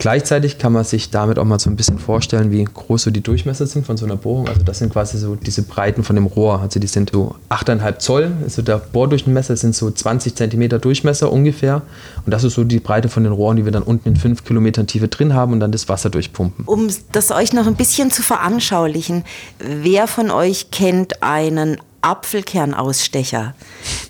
Gleichzeitig 0.00 0.56
kann 0.56 0.72
man 0.72 0.82
sich 0.82 1.10
damit 1.10 1.38
auch 1.38 1.44
mal 1.44 1.58
so 1.58 1.68
ein 1.68 1.76
bisschen 1.76 1.98
vorstellen, 1.98 2.50
wie 2.50 2.64
groß 2.64 3.02
so 3.02 3.10
die 3.10 3.20
Durchmesser 3.20 3.66
sind 3.66 3.84
von 3.84 3.98
so 3.98 4.06
einer 4.06 4.16
Bohrung. 4.16 4.48
Also 4.48 4.62
das 4.62 4.78
sind 4.78 4.90
quasi 4.90 5.18
so 5.18 5.34
diese 5.34 5.62
Breiten 5.62 6.04
von 6.04 6.16
dem 6.16 6.24
Rohr. 6.24 6.58
Also 6.60 6.80
die 6.80 6.86
sind 6.86 7.10
so 7.10 7.34
8,5 7.50 7.98
Zoll. 7.98 8.32
Also 8.42 8.62
der 8.62 8.78
Bohrdurchmesser 8.78 9.56
sind 9.56 9.74
so 9.74 9.90
20 9.90 10.34
Zentimeter 10.34 10.78
Durchmesser 10.78 11.30
ungefähr. 11.30 11.82
Und 12.24 12.32
das 12.32 12.44
ist 12.44 12.54
so 12.54 12.64
die 12.64 12.80
Breite 12.80 13.10
von 13.10 13.24
den 13.24 13.32
Rohren, 13.34 13.58
die 13.58 13.66
wir 13.66 13.72
dann 13.72 13.82
unten 13.82 14.08
in 14.08 14.16
5 14.16 14.42
Kilometern 14.42 14.86
Tiefe 14.86 15.08
drin 15.08 15.34
haben 15.34 15.52
und 15.52 15.60
dann 15.60 15.70
das 15.70 15.90
Wasser 15.90 16.08
durchpumpen. 16.08 16.64
Um 16.64 16.88
das 17.12 17.30
euch 17.30 17.52
noch 17.52 17.66
ein 17.66 17.76
bisschen 17.76 18.10
zu 18.10 18.22
veranschaulichen, 18.22 19.24
wer 19.58 20.06
von 20.06 20.30
euch 20.30 20.70
kennt 20.70 21.22
einen 21.22 21.76
Apfelkernausstecher. 22.02 23.54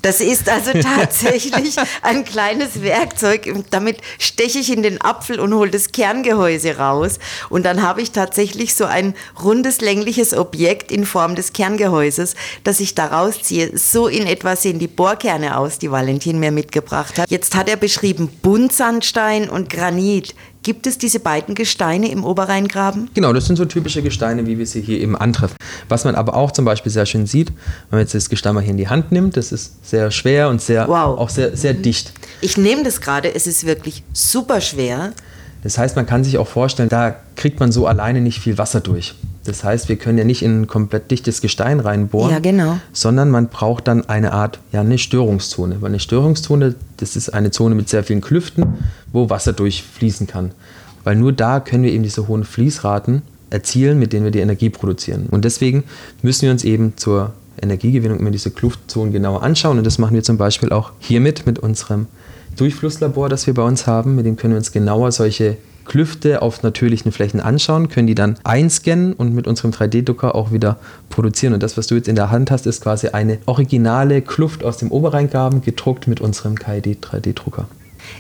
Das 0.03 0.21
ist 0.21 0.49
also 0.49 0.73
tatsächlich 0.81 1.77
ein 2.03 2.25
kleines 2.25 2.83
Werkzeug. 2.83 3.53
Damit 3.71 3.99
steche 4.19 4.59
ich 4.59 4.73
in 4.73 4.83
den 4.83 5.01
Apfel 5.01 5.41
und 5.41 5.55
hole 5.55 5.71
das 5.71 5.93
Kerngehäuse 5.93 6.79
raus. 6.79 7.19
Und 7.49 7.65
dann 7.65 7.83
habe 7.83 8.03
ich 8.03 8.13
tatsächlich 8.13 8.75
so 8.75 8.85
ein 8.85 9.15
rundes, 9.43 9.81
längliches 9.81 10.35
Objekt 10.35 10.91
in 10.91 11.05
Form 11.05 11.35
des 11.35 11.53
Kerngehäuses, 11.53 12.35
das 12.65 12.81
ich 12.81 12.95
da 12.95 13.07
rausziehe. 13.07 13.77
So 13.77 14.09
in 14.09 14.27
etwa 14.27 14.57
sehen 14.57 14.79
die 14.79 14.89
Bohrkerne 14.89 15.57
aus, 15.57 15.79
die 15.79 15.91
Valentin 15.91 16.39
mir 16.39 16.51
mitgebracht 16.51 17.19
hat. 17.19 17.31
Jetzt 17.31 17.55
hat 17.55 17.69
er 17.69 17.77
beschrieben 17.77 18.29
Buntsandstein 18.43 19.49
und 19.49 19.71
Granit. 19.71 20.35
Gibt 20.63 20.87
es 20.87 20.99
diese 20.99 21.21
beiden 21.21 21.55
Gesteine 21.55 22.11
im 22.11 22.23
Oberrheingraben? 22.23 23.09
Genau, 23.15 23.33
das 23.33 23.47
sind 23.47 23.57
so 23.57 23.65
typische 23.65 24.03
Gesteine, 24.03 24.47
wie 24.47 24.59
wir 24.59 24.67
sie 24.67 24.83
hier 24.83 25.01
eben 25.01 25.17
antreffen. 25.17 25.57
Was 25.89 26.05
man 26.05 26.15
aber 26.15 26.35
auch 26.35 26.51
zum 26.51 26.67
Beispiel 26.67 26.93
sehr 26.93 27.07
schön 27.07 27.27
sieht, 27.27 27.49
wenn 27.49 27.99
man 27.99 28.01
jetzt 28.01 28.15
das 28.15 28.29
Gestein 28.29 28.55
mal 28.55 28.61
hier 28.61 28.73
in 28.73 28.77
die 28.77 28.89
Hand 28.89 29.11
nimmt, 29.11 29.39
das 29.39 29.53
ist 29.53 29.89
sehr 29.89 30.11
schwer 30.11 30.51
und 30.51 30.61
sehr, 30.61 30.87
wow. 30.87 31.19
auch 31.19 31.31
sehr, 31.31 31.57
sehr 31.57 31.73
dicht. 31.73 32.13
Ich 32.43 32.59
nehme 32.59 32.83
das 32.83 33.01
gerade, 33.01 33.35
es 33.35 33.47
ist 33.47 33.65
wirklich 33.65 34.03
super 34.13 34.61
schwer. 34.61 35.15
Das 35.63 35.79
heißt, 35.79 35.97
man 35.97 36.05
kann 36.05 36.25
sich 36.25 36.37
auch 36.37 36.49
vorstellen, 36.49 36.91
da 36.91 37.17
kriegt 37.37 37.59
man 37.59 37.73
so 37.73 37.87
alleine 37.87 38.21
nicht 38.21 38.41
viel 38.41 38.59
Wasser 38.59 38.81
durch. 38.81 39.15
Das 39.45 39.65
heißt, 39.65 39.89
wir 39.89 39.97
können 39.97 40.19
ja 40.19 40.25
nicht 40.25 40.43
in 40.43 40.63
ein 40.63 40.67
komplett 40.67 41.11
dichtes 41.11 41.41
Gestein 41.41 41.81
reinbohren, 41.81 42.31
ja, 42.31 42.41
genau. 42.41 42.79
sondern 42.93 43.31
man 43.31 43.49
braucht 43.49 43.89
dann 43.89 44.07
eine 44.09 44.33
Art, 44.33 44.61
ja, 44.71 44.81
eine 44.81 44.99
Störungszone. 44.99 45.81
Weil 45.81 45.89
eine 45.89 46.01
Störungszone, 46.01 46.75
das 46.99 47.17
ist 47.17 47.31
eine 47.31 47.51
Zone 47.51 47.75
mit 47.75 47.89
sehr 47.89 48.05
vielen 48.05 48.21
Klüften, 48.21 48.67
wo 49.13 49.31
Wasser 49.31 49.55
durchfließen 49.55 50.27
kann. 50.27 50.51
Weil 51.05 51.17
nur 51.17 51.33
da 51.33 51.61
können 51.61 51.85
wir 51.85 51.93
eben 51.93 52.03
diese 52.03 52.29
hohen 52.29 52.45
Fließraten 52.45 53.23
erzielen, 53.49 53.99
mit 53.99 54.13
denen 54.13 54.25
wir 54.25 54.31
die 54.31 54.41
Energie 54.41 54.69
produzieren. 54.69 55.27
Und 55.31 55.47
deswegen 55.47 55.85
müssen 56.23 56.43
wir 56.43 56.51
uns 56.51 56.63
eben 56.63 56.97
zur 56.97 57.33
Energiegewinnung 57.61 58.19
immer 58.19 58.31
diese 58.31 58.51
Kluftzonen 58.51 59.13
genauer 59.13 59.43
anschauen. 59.43 59.79
Und 59.79 59.85
das 59.87 59.99
machen 59.99 60.15
wir 60.15 60.23
zum 60.23 60.37
Beispiel 60.37 60.71
auch 60.71 60.93
hiermit 60.99 61.47
mit 61.47 61.59
unserem 61.59 62.07
Durchflusslabor, 62.57 63.29
das 63.29 63.47
wir 63.47 63.55
bei 63.55 63.63
uns 63.63 63.87
haben. 63.87 64.17
Mit 64.17 64.27
dem 64.27 64.37
können 64.37 64.53
wir 64.53 64.59
uns 64.59 64.73
genauer 64.73 65.13
solche 65.13 65.57
Klüfte 65.85 66.43
auf 66.43 66.63
natürlichen 66.63 67.13
Flächen 67.13 67.41
anschauen, 67.41 67.89
können 67.89 68.07
die 68.07 68.15
dann 68.15 68.37
einscannen 68.45 69.13
und 69.13 69.35
mit 69.35 69.47
unserem 69.47 69.71
3D-Drucker 69.71 70.35
auch 70.35 70.53
wieder 70.53 70.79
produzieren. 71.09 71.55
Und 71.55 71.63
das, 71.63 71.77
was 71.77 71.87
du 71.87 71.95
jetzt 71.95 72.09
in 72.09 72.17
der 72.17 72.31
Hand 72.31 72.51
hast, 72.51 72.67
ist 72.67 72.83
quasi 72.83 73.09
eine 73.09 73.39
originale 73.47 74.23
Kluft 74.23 74.65
aus 74.65 74.79
dem 74.79 74.91
Oberrheingraben, 74.91 75.63
gedruckt 75.63 76.07
mit 76.07 76.21
unserem 76.21 76.59
KID 76.59 76.99
3D-Drucker. 77.05 77.67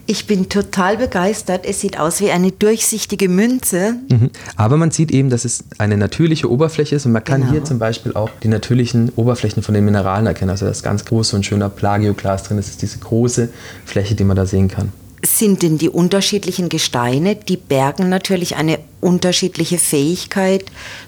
Ich 0.07 0.27
bin 0.27 0.49
total 0.49 0.97
begeistert. 0.97 1.65
Es 1.65 1.81
sieht 1.81 1.99
aus 1.99 2.21
wie 2.21 2.31
eine 2.31 2.53
durchsichtige 2.53 3.29
Münze. 3.29 3.95
Mhm. 4.09 4.31
Aber 4.57 4.77
man 4.77 4.91
sieht 4.91 5.11
eben, 5.11 5.31
dass 5.31 5.45
es 5.45 5.65
eine 5.79 5.97
natürliche 5.97 6.51
Oberfläche 6.51 6.97
ist 6.97 7.07
und 7.07 7.13
man 7.13 7.25
kann 7.25 7.41
genau. 7.41 7.53
hier 7.53 7.65
zum 7.65 7.79
Beispiel 7.79 8.15
auch 8.15 8.31
die 8.43 8.49
natürlichen 8.49 9.11
Oberflächen 9.17 9.63
von 9.63 9.75
den 9.75 9.85
Mineralen 9.85 10.27
erkennen. 10.27 10.51
Also 10.51 10.67
da 10.67 10.71
ist 10.71 10.83
ganz 10.83 11.05
groß 11.05 11.31
so 11.31 11.37
ein 11.37 11.45
schöner 11.45 11.69
Plagioglas 11.69 12.45
drin. 12.45 12.57
Das 12.57 12.69
ist 12.69 12.83
diese 12.83 12.99
große 12.99 13.49
Fläche, 13.85 14.15
die 14.15 14.25
man 14.25 14.37
da 14.37 14.47
sehen 14.47 14.69
kann. 14.69 14.93
Sind 15.25 15.63
denn 15.63 15.77
die 15.77 15.91
unterschiedlichen 15.91 16.69
Gesteine, 16.69 17.37
die 17.37 17.59
bergen 17.59 18.09
natürlich 18.09 18.57
eine 18.57 18.79
unterschiedliche 19.01 19.79
Fähigkeit 19.79 20.65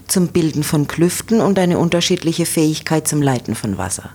zum 0.07 0.29
Bilden 0.29 0.63
von 0.63 0.87
Klüften 0.87 1.41
und 1.41 1.59
eine 1.59 1.79
unterschiedliche 1.79 2.45
Fähigkeit 2.45 3.09
zum 3.09 3.23
Leiten 3.23 3.55
von 3.55 3.79
Wasser? 3.79 4.11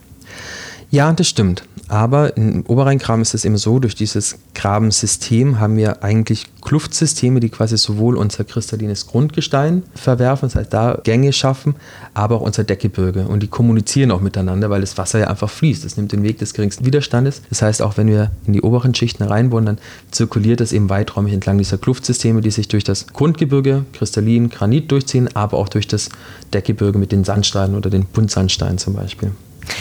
Ja, 0.90 1.12
das 1.12 1.28
stimmt. 1.28 1.64
Aber 1.90 2.36
im 2.36 2.66
Oberrheingraben 2.66 3.22
ist 3.22 3.34
es 3.34 3.46
eben 3.46 3.58
so, 3.58 3.80
durch 3.80 3.96
dieses 3.96 4.40
Grabensystem 4.56 5.60
haben 5.60 5.78
wir 5.78 6.04
eigentlich 6.04 6.48
Kluftsysteme, 6.62 7.40
die 7.40 7.50
quasi 7.50 7.78
sowohl 7.78 8.18
unser 8.18 8.44
kristallines 8.44 9.08
Grundgestein 9.08 9.84
verwerfen, 9.96 10.50
das 10.50 10.56
heißt 10.56 10.74
da 10.74 11.00
Gänge 11.04 11.32
schaffen, 11.32 11.76
aber 12.14 12.36
auch 12.36 12.42
unser 12.42 12.66
Deckgebirge. 12.66 13.28
Und 13.28 13.42
die 13.42 13.48
kommunizieren 13.48 14.12
auch 14.12 14.20
miteinander, 14.20 14.70
weil 14.70 14.82
das 14.82 14.98
Wasser 14.98 15.20
ja 15.20 15.28
einfach 15.28 15.50
fließt. 15.50 15.86
Das 15.86 15.96
nimmt 15.96 16.12
den 16.12 16.24
Weg 16.24 16.40
des 16.40 16.54
geringsten 16.54 16.86
Widerstandes. 16.86 17.42
Das 17.50 17.62
heißt, 17.62 17.82
auch 17.82 17.96
wenn 17.96 18.08
wir 18.08 18.32
in 18.46 18.54
die 18.54 18.62
oberen 18.62 18.94
Schichten 18.94 19.24
reinbohren, 19.24 19.66
dann 19.66 19.78
zirkuliert 20.12 20.60
es 20.60 20.74
eben 20.74 20.90
weiträumig 20.90 21.34
entlang 21.34 21.58
dieser 21.58 21.78
Kluftsysteme, 21.78 22.42
die 22.42 22.52
sich 22.52 22.68
durch 22.68 22.84
das 22.84 23.08
Grundgebirge, 23.08 23.86
Kristallin, 23.94 24.50
Granit 24.50 24.92
durchziehen, 24.92 25.30
aber 25.36 25.58
auch 25.58 25.70
durch 25.70 25.88
das 25.88 26.10
Deckgebirge 26.54 26.98
mit 26.98 27.14
den 27.14 27.24
Sandsteinen 27.24 27.76
oder 27.76 27.90
den 27.90 28.06
Buntsandsteinen 28.06 28.78
zum 28.78 28.94
Beispiel 28.94 29.32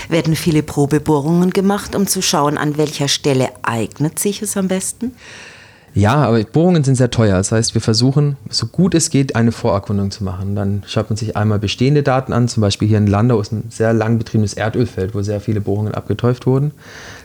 werden 0.09 0.37
viele 0.37 0.63
Probebohrungen 0.63 1.51
gemacht, 1.51 1.95
um 1.95 2.07
zu 2.07 2.23
schauen, 2.23 2.59
an 2.59 2.77
welcher 2.77 3.09
Stelle 3.09 3.51
eignet 3.63 4.19
sich 4.19 4.43
es 4.43 4.57
am 4.57 4.69
besten? 4.69 5.13
Ja, 5.97 6.17
aber 6.17 6.45
Bohrungen 6.45 6.85
sind 6.85 6.97
sehr 6.97 7.11
teuer. 7.11 7.39
Das 7.39 7.53
heißt, 7.53 7.73
wir 7.73 7.81
versuchen, 7.81 8.37
so 8.51 8.67
gut 8.67 8.95
es 8.95 9.09
geht, 9.09 9.35
eine 9.35 9.51
Vorerkundung 9.51 10.11
zu 10.11 10.25
machen. 10.25 10.55
Dann 10.55 10.83
schaut 10.87 11.09
man 11.09 11.17
sich 11.17 11.39
einmal 11.39 11.59
bestehende 11.59 12.03
Daten 12.03 12.35
an. 12.35 12.49
Zum 12.49 12.61
Beispiel 12.61 12.87
hier 12.87 12.99
in 12.99 13.07
Landau 13.07 13.41
ist 13.41 13.51
ein 13.51 13.65
sehr 13.71 13.95
lang 13.95 14.19
betriebenes 14.19 14.53
Erdölfeld, 14.53 15.15
wo 15.15 15.23
sehr 15.23 15.41
viele 15.41 15.63
Bohrungen 15.63 15.95
abgetäuft 15.95 16.47
wurden. 16.47 16.73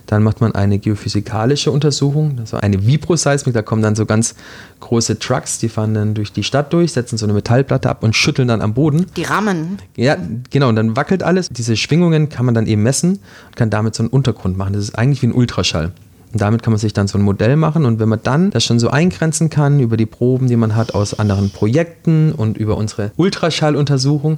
Dann 0.05 0.23
macht 0.23 0.41
man 0.41 0.53
eine 0.53 0.79
geophysikalische 0.79 1.71
Untersuchung, 1.71 2.37
also 2.39 2.57
eine 2.57 2.85
Vibroseismik. 2.85 3.53
Da 3.53 3.61
kommen 3.61 3.81
dann 3.81 3.95
so 3.95 4.05
ganz 4.05 4.35
große 4.79 5.19
Trucks, 5.19 5.59
die 5.59 5.69
fahren 5.69 5.93
dann 5.93 6.13
durch 6.13 6.33
die 6.33 6.43
Stadt 6.43 6.73
durch, 6.73 6.93
setzen 6.93 7.17
so 7.17 7.25
eine 7.25 7.33
Metallplatte 7.33 7.89
ab 7.89 8.03
und 8.03 8.15
schütteln 8.15 8.47
dann 8.47 8.61
am 8.61 8.73
Boden. 8.73 9.05
Die 9.15 9.23
rammen. 9.23 9.79
Ja, 9.95 10.17
genau. 10.49 10.69
Und 10.69 10.75
dann 10.75 10.95
wackelt 10.95 11.23
alles. 11.23 11.49
Diese 11.49 11.77
Schwingungen 11.77 12.29
kann 12.29 12.45
man 12.45 12.55
dann 12.55 12.67
eben 12.67 12.83
messen 12.83 13.19
und 13.47 13.55
kann 13.55 13.69
damit 13.69 13.95
so 13.95 14.03
einen 14.03 14.09
Untergrund 14.09 14.57
machen. 14.57 14.73
Das 14.73 14.83
ist 14.83 14.97
eigentlich 14.97 15.21
wie 15.21 15.27
ein 15.27 15.33
Ultraschall. 15.33 15.91
Und 16.33 16.41
damit 16.41 16.63
kann 16.63 16.71
man 16.71 16.79
sich 16.79 16.93
dann 16.93 17.07
so 17.07 17.17
ein 17.17 17.23
Modell 17.23 17.57
machen 17.57 17.85
und 17.85 17.99
wenn 17.99 18.07
man 18.07 18.19
dann 18.23 18.51
das 18.51 18.63
schon 18.63 18.79
so 18.79 18.89
eingrenzen 18.89 19.49
kann 19.49 19.81
über 19.81 19.97
die 19.97 20.05
Proben, 20.05 20.47
die 20.47 20.55
man 20.55 20.75
hat 20.75 20.95
aus 20.95 21.19
anderen 21.19 21.49
Projekten 21.49 22.31
und 22.31 22.57
über 22.57 22.77
unsere 22.77 23.11
Ultraschalluntersuchung, 23.17 24.37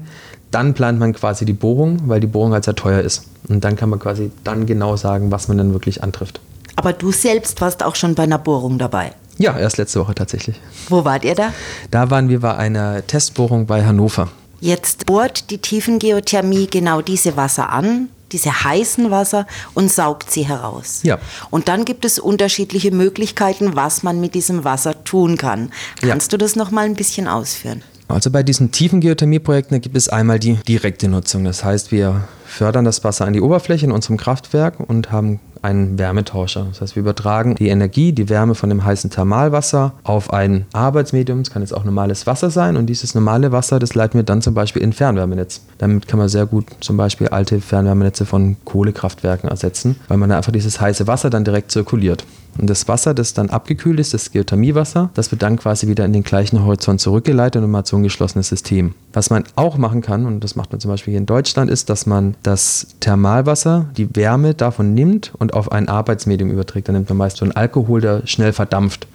dann 0.54 0.74
plant 0.74 1.00
man 1.00 1.14
quasi 1.14 1.46
die 1.46 1.54
Bohrung, 1.54 2.02
weil 2.06 2.20
die 2.20 2.28
Bohrung 2.28 2.54
halt 2.54 2.64
sehr 2.64 2.76
teuer 2.76 3.02
ist. 3.02 3.26
Und 3.48 3.64
dann 3.64 3.76
kann 3.76 3.90
man 3.90 4.00
quasi 4.00 4.32
dann 4.44 4.66
genau 4.66 4.96
sagen, 4.96 5.32
was 5.32 5.48
man 5.48 5.58
dann 5.58 5.74
wirklich 5.74 6.04
antrifft. 6.04 6.40
Aber 6.76 6.94
du 6.94 7.12
selbst 7.12 7.60
warst 7.62 7.84
auch 7.84 7.96
schon 7.96 8.16
bei 8.16 8.24
einer 8.24 8.38
Bohrung 8.38 8.78
dabei. 8.78 9.14
Ja, 9.38 9.58
erst 9.58 9.78
letzte 9.78 10.00
Woche 10.00 10.16
tatsächlich. 10.16 10.60
Wo 10.90 11.06
wart 11.06 11.26
ihr 11.26 11.36
da? 11.36 11.54
Da 11.92 12.10
waren 12.10 12.30
wir 12.30 12.40
bei 12.40 12.56
einer 12.56 13.06
Testbohrung 13.06 13.66
bei 13.66 13.84
Hannover. 13.84 14.30
Jetzt 14.60 15.06
bohrt 15.06 15.50
die 15.50 15.58
Tiefengeothermie 15.58 16.68
genau 16.68 17.02
diese 17.02 17.36
Wasser 17.36 17.70
an, 17.70 18.10
diese 18.32 18.64
heißen 18.64 19.12
Wasser 19.12 19.46
und 19.74 19.92
saugt 19.92 20.32
sie 20.32 20.48
heraus. 20.48 21.02
Ja. 21.04 21.20
Und 21.50 21.68
dann 21.68 21.86
gibt 21.86 22.06
es 22.06 22.20
unterschiedliche 22.20 22.92
Möglichkeiten, 22.92 23.76
was 23.76 24.04
man 24.04 24.22
mit 24.22 24.36
diesem 24.36 24.64
Wasser 24.64 25.04
tun 25.04 25.38
kann. 25.38 25.72
Kannst 26.02 26.32
ja. 26.32 26.38
du 26.38 26.44
das 26.44 26.56
noch 26.56 26.72
mal 26.72 26.86
ein 26.86 26.96
bisschen 26.96 27.28
ausführen? 27.28 27.84
Also 28.14 28.30
bei 28.30 28.44
diesen 28.44 28.72
tiefen 28.72 29.02
Geothermieprojekten 29.02 29.82
gibt 29.82 29.98
es 29.98 30.10
einmal 30.10 30.40
die 30.40 30.56
direkte 30.68 31.08
Nutzung. 31.08 31.44
Das 31.44 31.64
heißt, 31.64 31.92
wir 31.92 32.24
fördern 32.46 32.86
das 32.86 33.04
Wasser 33.04 33.26
an 33.26 33.34
die 33.34 33.42
Oberfläche 33.42 33.86
in 33.86 33.92
unserem 33.92 34.18
Kraftwerk 34.18 34.80
und 34.80 35.12
haben 35.12 35.40
einen 35.64 35.98
Wärmetauscher. 35.98 36.66
Das 36.70 36.82
heißt, 36.82 36.96
wir 36.96 37.02
übertragen 37.02 37.56
die 37.56 37.70
Energie, 37.70 38.12
die 38.12 38.30
Wärme 38.30 38.54
von 38.54 38.70
dem 38.70 38.84
heißen 38.84 39.10
Thermalwasser 39.10 39.94
auf 40.04 40.32
ein 40.32 40.66
Arbeitsmedium. 40.74 41.40
Es 41.40 41.52
kann 41.52 41.62
jetzt 41.62 41.74
auch 41.74 41.86
normales 41.86 42.28
Wasser 42.28 42.50
sein 42.50 42.76
und 42.78 42.88
dieses 42.88 43.16
normale 43.16 43.52
Wasser, 43.52 43.80
das 43.80 43.96
leiten 43.96 44.20
wir 44.20 44.24
dann 44.24 44.42
zum 44.42 44.54
Beispiel 44.54 44.82
in 44.82 44.94
Fernwärmenetz. 44.94 45.62
Damit 45.78 46.08
kann 46.08 46.20
man 46.20 46.30
sehr 46.30 46.46
gut 46.46 46.66
zum 46.82 46.98
Beispiel 46.98 47.30
alte 47.30 47.62
Fernwärmenetze 47.62 48.26
von 48.26 48.58
Kohlekraftwerken 48.66 49.50
ersetzen, 49.50 49.96
weil 50.08 50.18
man 50.18 50.32
einfach 50.32 50.52
dieses 50.52 50.80
heiße 50.80 51.08
Wasser 51.08 51.30
dann 51.30 51.46
direkt 51.46 51.72
zirkuliert. 51.72 52.26
Und 52.58 52.70
das 52.70 52.88
Wasser, 52.88 53.14
das 53.14 53.34
dann 53.34 53.50
abgekühlt 53.50 54.00
ist, 54.00 54.14
das 54.14 54.32
Geothermiewasser, 54.32 55.10
das 55.14 55.32
wird 55.32 55.42
dann 55.42 55.58
quasi 55.58 55.88
wieder 55.88 56.06
in 56.06 56.14
den 56.14 56.24
gleichen 56.24 56.64
Horizont 56.64 57.02
zurückgeleitet 57.02 57.64
und 57.64 57.76
hat 57.76 57.88
so 57.88 57.98
ein 57.98 58.04
geschlossenes 58.04 58.50
System. 58.50 58.94
Was 59.12 59.30
man 59.30 59.44
auch 59.56 59.78
machen 59.78 60.02
kann, 60.02 60.26
und 60.26 60.44
das 60.44 60.56
macht 60.56 60.72
man 60.72 60.80
zum 60.80 60.92
Beispiel 60.92 61.12
hier 61.12 61.20
in 61.20 61.26
Deutschland, 61.26 61.72
ist, 61.72 61.90
dass 61.90 62.06
man 62.06 62.36
das 62.44 62.88
Thermalwasser, 63.00 63.88
die 63.98 64.16
Wärme 64.16 64.54
davon 64.54 64.94
nimmt 64.94 65.34
und 65.38 65.54
auf 65.54 65.72
ein 65.72 65.90
Arbeitsmedium 65.90 66.52
überträgt. 66.52 66.88
Dann 66.88 66.96
nimmt 66.96 67.10
man 67.10 67.18
meist 67.18 67.38
so 67.38 67.46
einen 67.46 67.54
Alkohol, 67.54 68.02
der 68.02 68.26
schnell 68.26 68.54
verdampft. 68.54 69.08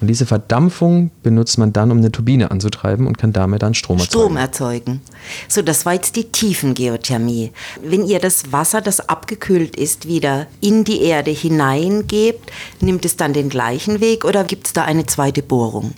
Und 0.00 0.06
diese 0.08 0.26
Verdampfung 0.26 1.10
benutzt 1.22 1.58
man 1.58 1.72
dann, 1.72 1.90
um 1.90 1.98
eine 1.98 2.12
Turbine 2.12 2.50
anzutreiben 2.50 3.06
und 3.06 3.18
kann 3.18 3.32
damit 3.32 3.62
dann 3.62 3.74
Strom 3.74 3.98
erzeugen. 3.98 4.10
Strom 4.10 4.36
erzeugen. 4.36 5.00
So, 5.48 5.62
das 5.62 5.84
war 5.86 5.94
jetzt 5.94 6.16
die 6.16 6.24
Tiefengeothermie. 6.24 7.52
Wenn 7.82 8.06
ihr 8.06 8.20
das 8.20 8.52
Wasser, 8.52 8.80
das 8.80 9.08
abgekühlt 9.08 9.76
ist, 9.76 10.06
wieder 10.06 10.46
in 10.60 10.84
die 10.84 11.02
Erde 11.02 11.30
hineingebt, 11.30 12.52
nimmt 12.80 13.04
es 13.04 13.16
dann 13.16 13.32
den 13.32 13.48
gleichen 13.48 14.00
Weg 14.00 14.24
oder 14.24 14.44
gibt 14.44 14.68
es 14.68 14.72
da 14.72 14.84
eine 14.84 15.06
zweite 15.06 15.42
Bohrung? 15.42 15.94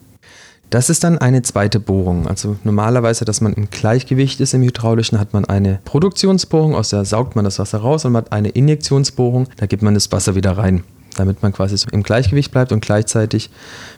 Das 0.70 0.88
ist 0.88 1.02
dann 1.02 1.18
eine 1.18 1.42
zweite 1.42 1.80
Bohrung. 1.80 2.28
Also 2.28 2.56
normalerweise, 2.62 3.24
dass 3.24 3.40
man 3.40 3.52
im 3.54 3.70
Gleichgewicht 3.70 4.40
ist 4.40 4.54
im 4.54 4.62
Hydraulischen, 4.62 5.18
hat 5.18 5.32
man 5.32 5.44
eine 5.44 5.80
Produktionsbohrung, 5.84 6.76
aus 6.76 6.90
der 6.90 7.04
saugt 7.04 7.34
man 7.34 7.44
das 7.44 7.58
Wasser 7.58 7.78
raus 7.78 8.04
und 8.04 8.12
man 8.12 8.22
hat 8.22 8.32
eine 8.32 8.50
Injektionsbohrung, 8.50 9.48
da 9.56 9.66
gibt 9.66 9.82
man 9.82 9.94
das 9.94 10.12
Wasser 10.12 10.36
wieder 10.36 10.56
rein 10.56 10.84
damit 11.20 11.42
man 11.42 11.52
quasi 11.52 11.76
so 11.76 11.88
im 11.92 12.02
Gleichgewicht 12.02 12.50
bleibt 12.50 12.72
und 12.72 12.80
gleichzeitig 12.80 13.50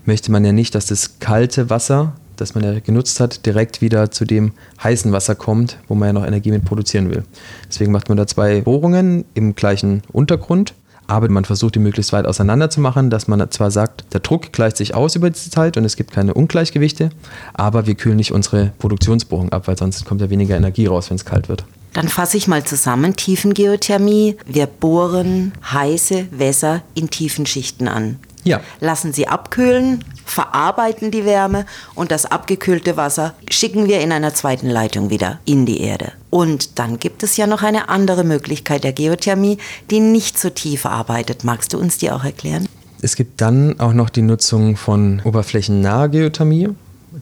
möchte 0.05 0.31
man 0.31 0.45
ja 0.45 0.53
nicht, 0.53 0.75
dass 0.75 0.87
das 0.87 1.19
kalte 1.19 1.71
Wasser, 1.71 2.13
das 2.37 2.55
man 2.55 2.65
ja 2.65 2.81
genutzt 2.81 3.21
hat, 3.21 3.47
direkt 3.47 3.81
wieder 3.81 4.11
zu 4.11 4.25
dem 4.25 4.53
heißen 4.83 5.13
Wasser 5.13 5.35
kommt, 5.35 5.79
wo 5.89 5.95
man 5.95 6.09
ja 6.09 6.13
noch 6.13 6.27
Energie 6.27 6.51
mit 6.51 6.65
produzieren 6.65 7.11
will. 7.11 7.25
Deswegen 7.69 7.93
macht 7.93 8.09
man 8.09 8.19
da 8.19 8.27
zwei 8.27 8.61
Bohrungen 8.63 9.25
im 9.35 9.55
gleichen 9.55 10.03
Untergrund, 10.13 10.75
aber 11.07 11.29
man 11.29 11.45
versucht 11.45 11.75
die 11.75 11.79
möglichst 11.79 12.13
weit 12.13 12.27
auseinander 12.27 12.71
zu 12.71 12.81
machen, 12.81 13.11
dass 13.11 13.29
man 13.29 13.51
zwar 13.51 13.71
sagt, 13.71 14.13
der 14.15 14.21
Druck 14.21 14.53
gleicht 14.53 14.77
sich 14.77 14.95
aus 14.95 15.15
über 15.15 15.31
diese 15.31 15.51
Zeit 15.51 15.77
und 15.77 15.85
es 15.85 15.97
gibt 15.97 16.13
keine 16.13 16.35
Ungleichgewichte, 16.35 17.11
aber 17.55 17.87
wir 17.87 17.95
kühlen 17.95 18.17
nicht 18.17 18.33
unsere 18.33 18.73
Produktionsbohrung 18.79 19.53
ab, 19.53 19.69
weil 19.69 19.77
sonst 19.77 20.05
kommt 20.05 20.21
ja 20.21 20.31
weniger 20.31 20.57
Energie 20.57 20.87
raus, 20.87 21.11
wenn 21.11 21.17
es 21.17 21.25
kalt 21.25 21.49
wird. 21.49 21.65
Dann 21.93 22.09
fasse 22.09 22.37
ich 22.37 22.49
mal 22.49 22.65
zusammen. 22.65 23.17
Tiefengeothermie. 23.17 24.37
Wir 24.47 24.67
bohren 24.67 25.53
heiße 25.73 26.27
Wässer 26.31 26.83
in 26.95 27.11
tiefen 27.11 27.47
Schichten 27.47 27.89
an. 27.89 28.19
Ja. 28.45 28.61
Lassen 28.81 29.13
sie 29.13 29.29
abkühlen, 29.29 30.05
verarbeiten 30.25 31.11
die 31.11 31.25
Wärme 31.25 31.65
und 31.95 32.11
das 32.11 32.27
abgekühlte 32.27 32.97
Wasser 32.97 33.35
schicken 33.49 33.87
wir 33.87 34.01
in 34.01 34.11
einer 34.11 34.35
zweiten 34.35 34.69
Leitung 34.69 35.11
wieder 35.11 35.39
in 35.45 35.65
die 35.65 35.81
Erde. 35.81 36.13
Und 36.31 36.79
dann 36.79 36.99
gibt 36.99 37.23
es 37.23 37.37
ja 37.37 37.47
noch 37.47 37.63
eine 37.63 37.89
andere 37.89 38.25
Möglichkeit 38.25 38.83
der 38.85 38.93
Geothermie, 38.93 39.59
die 39.91 40.01
nicht 40.01 40.39
so 40.39 40.51
tief 40.51 40.87
arbeitet. 40.87 41.45
Magst 41.45 41.73
du 41.73 41.79
uns 41.79 41.99
die 41.99 42.11
auch 42.11 42.25
erklären? 42.25 42.69
Es 43.01 43.17
gibt 43.17 43.41
dann 43.41 43.79
auch 43.79 43.93
noch 43.93 44.11
die 44.11 44.23
Nutzung 44.23 44.77
von 44.77 45.21
oberflächennaher 45.25 46.09
Geothermie. 46.09 46.71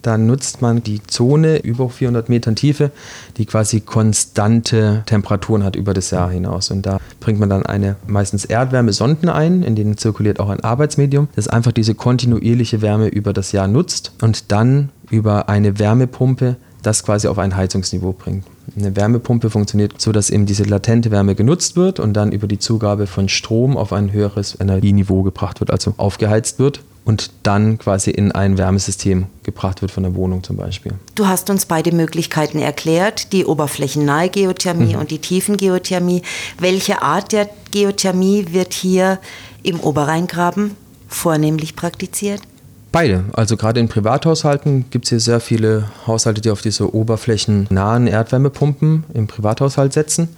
Da 0.03 0.19
nutzt 0.19 0.63
man 0.63 0.83
die 0.83 1.03
Zone 1.03 1.59
über 1.59 1.89
400 1.89 2.29
Metern 2.29 2.57
Tiefe, 2.57 2.91
die 3.37 3.47
quasi 3.47 3.81
konstante 3.81 5.03
Temperaturen 5.07 5.65
hat 5.65 5.77
über 5.77 5.95
das 5.95 6.11
Jahr 6.11 6.31
hinaus. 6.31 6.71
Und 6.71 6.87
da 6.87 6.99
bringt 7.19 7.41
man 7.41 7.51
dann 7.51 7.67
eine 7.67 7.97
meistens 8.07 8.45
Erdwärmesonden 8.45 9.29
ein, 9.29 9.63
in 9.63 9.75
denen 9.75 9.97
zirkuliert 9.97 10.41
auch 10.41 10.49
ein 10.49 10.61
Arbeitsmedium, 10.61 11.29
das 11.37 11.49
einfach 11.49 11.73
diese 11.73 11.95
kontinuierliche 11.95 12.83
Wärme 12.83 13.09
über 13.09 13.33
das 13.33 13.53
Jahr 13.53 13.69
nutzt 13.69 14.13
und 14.23 14.53
dann 14.53 14.91
über 15.11 15.49
eine 15.49 15.79
Wärmepumpe 15.79 16.57
das 16.83 17.05
quasi 17.05 17.29
auf 17.29 17.39
ein 17.39 17.57
Heizungsniveau 17.57 18.13
bringt. 18.13 18.45
Eine 18.77 18.97
Wärmepumpe 18.97 19.51
funktioniert 19.51 20.01
so, 20.01 20.13
dass 20.13 20.31
eben 20.31 20.47
diese 20.47 20.65
latente 20.65 21.11
Wärme 21.11 21.35
genutzt 21.35 21.77
wird 21.77 22.01
und 22.01 22.15
dann 22.15 22.33
über 22.33 22.47
die 22.47 22.59
Zugabe 22.59 23.07
von 23.07 23.29
Strom 23.29 23.77
auf 23.77 23.93
ein 23.93 24.13
höheres 24.13 24.59
Energieniveau 24.59 25.23
gebracht 25.23 25.61
wird, 25.61 25.71
also 25.71 25.95
aufgeheizt 25.99 26.59
wird 26.59 26.81
und 27.11 27.33
dann 27.43 27.77
quasi 27.77 28.13
in 28.13 28.31
ein 28.31 28.57
Wärmesystem 28.57 29.27
gebracht 29.43 29.83
wird 29.83 29.91
von 29.91 30.05
der 30.05 30.15
Wohnung 30.15 30.45
zum 30.45 30.57
Beispiel. 30.57 30.93
Du 31.17 31.27
hast 31.27 31.51
uns 31.51 31.67
beide 31.67 31.91
Möglichkeiten 31.91 32.61
erklärt, 32.61 33.33
die 33.33 33.45
oberflächennahe 33.45 34.29
Geothermie 34.29 34.95
mhm. 34.95 35.01
und 35.01 35.11
die 35.11 35.19
Tiefengeothermie. 35.19 36.23
Welche 36.61 37.03
Art 37.03 37.33
der 37.33 37.51
Geothermie 37.73 38.47
wird 38.53 38.73
hier 38.75 39.19
im 39.65 39.81
Oberrheingraben 39.81 40.77
vornehmlich 41.09 41.75
praktiziert? 41.75 42.43
Beide. 42.93 43.25
Also 43.33 43.57
gerade 43.57 43.81
in 43.81 43.89
Privathaushalten 43.89 44.87
gibt 44.91 45.07
es 45.07 45.11
hier 45.11 45.21
sehr 45.21 45.41
viele 45.41 45.91
Haushalte, 46.07 46.41
die 46.41 46.51
auf 46.51 46.61
diese 46.61 46.95
oberflächennahen 46.95 48.07
Erdwärmepumpen 48.07 49.05
im 49.15 49.27
Privathaushalt 49.27 49.93
setzen. 49.93 50.29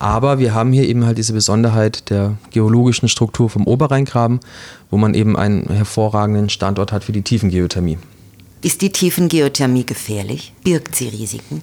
Aber 0.00 0.38
wir 0.38 0.54
haben 0.54 0.72
hier 0.72 0.88
eben 0.88 1.04
halt 1.04 1.18
diese 1.18 1.32
Besonderheit 1.32 2.08
der 2.10 2.36
geologischen 2.52 3.08
Struktur 3.08 3.50
vom 3.50 3.66
Oberrheingraben, 3.66 4.38
wo 4.90 4.96
man 4.96 5.12
eben 5.12 5.36
einen 5.36 5.66
hervorragenden 5.66 6.50
Standort 6.50 6.92
hat 6.92 7.02
für 7.02 7.10
die 7.10 7.22
Tiefengeothermie. 7.22 7.98
Ist 8.62 8.82
die 8.82 8.90
Tiefengeothermie 8.90 9.84
gefährlich? 9.84 10.52
Birgt 10.62 10.94
sie 10.94 11.08
Risiken? 11.08 11.62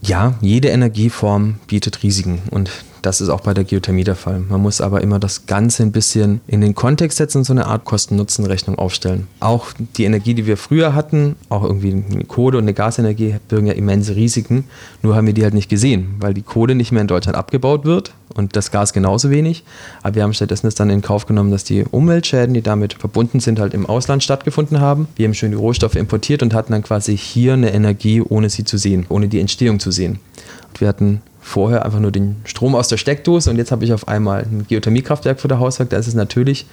Ja, 0.00 0.34
jede 0.40 0.68
Energieform 0.68 1.60
bietet 1.68 2.02
Risiken 2.02 2.42
und 2.50 2.70
das 3.02 3.20
ist 3.20 3.28
auch 3.28 3.40
bei 3.40 3.52
der 3.52 3.64
Geothermie 3.64 4.04
der 4.04 4.14
Fall. 4.16 4.40
Man 4.40 4.62
muss 4.62 4.80
aber 4.80 5.00
immer 5.00 5.18
das 5.18 5.46
Ganze 5.46 5.82
ein 5.82 5.92
bisschen 5.92 6.40
in 6.46 6.60
den 6.60 6.74
Kontext 6.74 7.18
setzen 7.18 7.38
und 7.38 7.44
so 7.44 7.52
eine 7.52 7.66
Art 7.66 7.84
Kosten-Nutzen-Rechnung 7.84 8.78
aufstellen. 8.78 9.26
Auch 9.40 9.72
die 9.96 10.04
Energie, 10.04 10.34
die 10.34 10.46
wir 10.46 10.56
früher 10.56 10.94
hatten, 10.94 11.36
auch 11.48 11.64
irgendwie 11.64 11.92
eine 11.92 12.24
Kohle- 12.24 12.58
und 12.58 12.64
eine 12.64 12.74
Gasenergie, 12.74 13.36
birgen 13.48 13.66
ja 13.66 13.72
immense 13.74 14.14
Risiken. 14.14 14.64
Nur 15.02 15.16
haben 15.16 15.26
wir 15.26 15.34
die 15.34 15.42
halt 15.42 15.54
nicht 15.54 15.68
gesehen, 15.68 16.14
weil 16.20 16.32
die 16.32 16.42
Kohle 16.42 16.74
nicht 16.74 16.92
mehr 16.92 17.02
in 17.02 17.08
Deutschland 17.08 17.36
abgebaut 17.36 17.84
wird 17.84 18.14
und 18.34 18.56
das 18.56 18.70
Gas 18.70 18.92
genauso 18.92 19.30
wenig. 19.30 19.64
Aber 20.02 20.14
wir 20.14 20.22
haben 20.22 20.32
stattdessen 20.32 20.68
es 20.68 20.74
dann 20.74 20.88
in 20.88 21.02
Kauf 21.02 21.26
genommen, 21.26 21.50
dass 21.50 21.64
die 21.64 21.84
Umweltschäden, 21.84 22.54
die 22.54 22.62
damit 22.62 22.94
verbunden 22.94 23.40
sind, 23.40 23.58
halt 23.58 23.74
im 23.74 23.86
Ausland 23.86 24.22
stattgefunden 24.22 24.80
haben. 24.80 25.08
Wir 25.16 25.26
haben 25.26 25.34
schön 25.34 25.50
die 25.50 25.56
Rohstoffe 25.56 25.96
importiert 25.96 26.42
und 26.42 26.54
hatten 26.54 26.72
dann 26.72 26.82
quasi 26.82 27.16
hier 27.16 27.54
eine 27.54 27.72
Energie, 27.72 28.22
ohne 28.22 28.48
sie 28.48 28.64
zu 28.64 28.78
sehen, 28.78 29.06
ohne 29.08 29.28
die 29.28 29.40
Entstehung 29.40 29.80
zu 29.80 29.90
sehen. 29.90 30.20
Und 30.68 30.80
wir 30.80 30.88
hatten 30.88 31.20
vorher 31.42 31.84
einfach 31.84 31.98
nur 31.98 32.12
den 32.12 32.36
Strom 32.44 32.74
aus 32.74 32.88
der 32.88 32.96
Steckdose 32.96 33.50
und 33.50 33.56
jetzt 33.56 33.72
habe 33.72 33.84
ich 33.84 33.92
auf 33.92 34.08
einmal 34.08 34.42
ein 34.42 34.64
Geothermiekraftwerk 34.68 35.40
vor 35.40 35.48
der 35.48 35.58
Hauswerk. 35.58 35.90
Da 35.90 35.98
ist 35.98 36.06
es 36.06 36.14
natürlich 36.14 36.66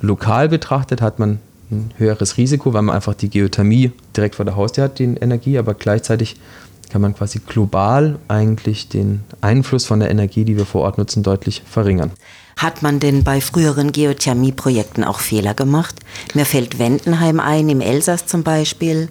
lokal 0.00 0.48
betrachtet, 0.48 1.00
hat 1.00 1.18
man 1.18 1.40
ein 1.70 1.90
höheres 1.96 2.36
Risiko, 2.36 2.72
weil 2.74 2.82
man 2.82 2.94
einfach 2.94 3.14
die 3.14 3.30
Geothermie 3.30 3.92
direkt 4.16 4.34
vor 4.34 4.44
der 4.44 4.56
Haustür 4.56 4.84
hat, 4.84 4.98
die 4.98 5.04
Energie, 5.04 5.58
aber 5.58 5.74
gleichzeitig 5.74 6.36
kann 6.90 7.00
man 7.00 7.14
quasi 7.14 7.40
global 7.46 8.18
eigentlich 8.28 8.88
den 8.88 9.20
Einfluss 9.40 9.86
von 9.86 10.00
der 10.00 10.10
Energie, 10.10 10.44
die 10.44 10.56
wir 10.56 10.66
vor 10.66 10.82
Ort 10.82 10.98
nutzen, 10.98 11.22
deutlich 11.22 11.62
verringern. 11.64 12.10
Hat 12.60 12.82
man 12.82 13.00
denn 13.00 13.24
bei 13.24 13.40
früheren 13.40 13.90
Geothermieprojekten 13.90 15.02
auch 15.02 15.20
Fehler 15.20 15.54
gemacht? 15.54 15.94
Mir 16.34 16.44
fällt 16.44 16.78
Wendenheim 16.78 17.40
ein, 17.40 17.70
im 17.70 17.80
Elsass 17.80 18.26
zum 18.26 18.42
Beispiel. 18.42 19.08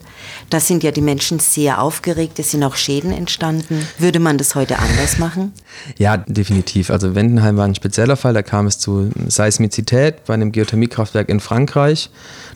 Da 0.52 0.60
sind 0.60 0.84
ja 0.84 0.92
die 0.92 1.02
Menschen 1.02 1.40
sehr 1.40 1.82
aufgeregt, 1.82 2.38
es 2.38 2.52
sind 2.52 2.64
auch 2.64 2.76
Schäden 2.76 3.12
entstanden. 3.12 3.88
Würde 3.98 4.20
man 4.20 4.38
das 4.38 4.54
heute 4.54 4.78
anders 4.78 5.18
machen? 5.18 5.52
Ja, 5.98 6.18
definitiv. 6.18 6.92
Also 6.92 7.16
Wendenheim 7.16 7.58
war 7.58 7.66
ein 7.66 7.74
spezieller 7.74 8.18
Fall, 8.18 8.36
da 8.36 8.44
kam 8.44 8.68
es 8.68 8.78
zu 8.78 9.10
Seismizität 9.28 10.26
bei 10.26 10.36
einem 10.36 10.52
Geothermiekraftwerk 10.52 11.28
in 11.30 11.40
Frankreich. 11.40 12.12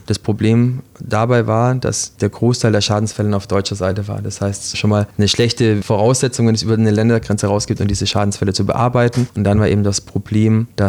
Das 0.06 0.18
Problem 0.18 0.82
dabei 1.00 1.46
war, 1.46 1.74
dass 1.74 2.16
der 2.16 2.28
Großteil 2.28 2.72
der 2.72 2.82
Schadensfälle 2.82 3.34
auf 3.34 3.46
deutscher 3.46 3.74
Seite 3.74 4.06
war. 4.06 4.20
Das 4.20 4.40
heißt, 4.40 4.76
schon 4.76 4.90
mal 4.90 5.08
eine 5.16 5.28
schlechte 5.28 5.82
Voraussetzung, 5.82 6.46
wenn 6.46 6.54
es 6.54 6.62
über 6.62 6.74
eine 6.74 6.90
Ländergrenze 6.90 7.46
rausgeht 7.46 7.80
und 7.80 7.88
diese 7.88 8.06
Schadensfälle 8.06 8.52
zu 8.52 8.66
bearbeiten. 8.66 9.26
Und 9.34 9.44
dann 9.44 9.58
war 9.58 9.68
eben 9.68 9.82
das 9.82 10.02
Problem, 10.02 10.68
dass 10.76 10.83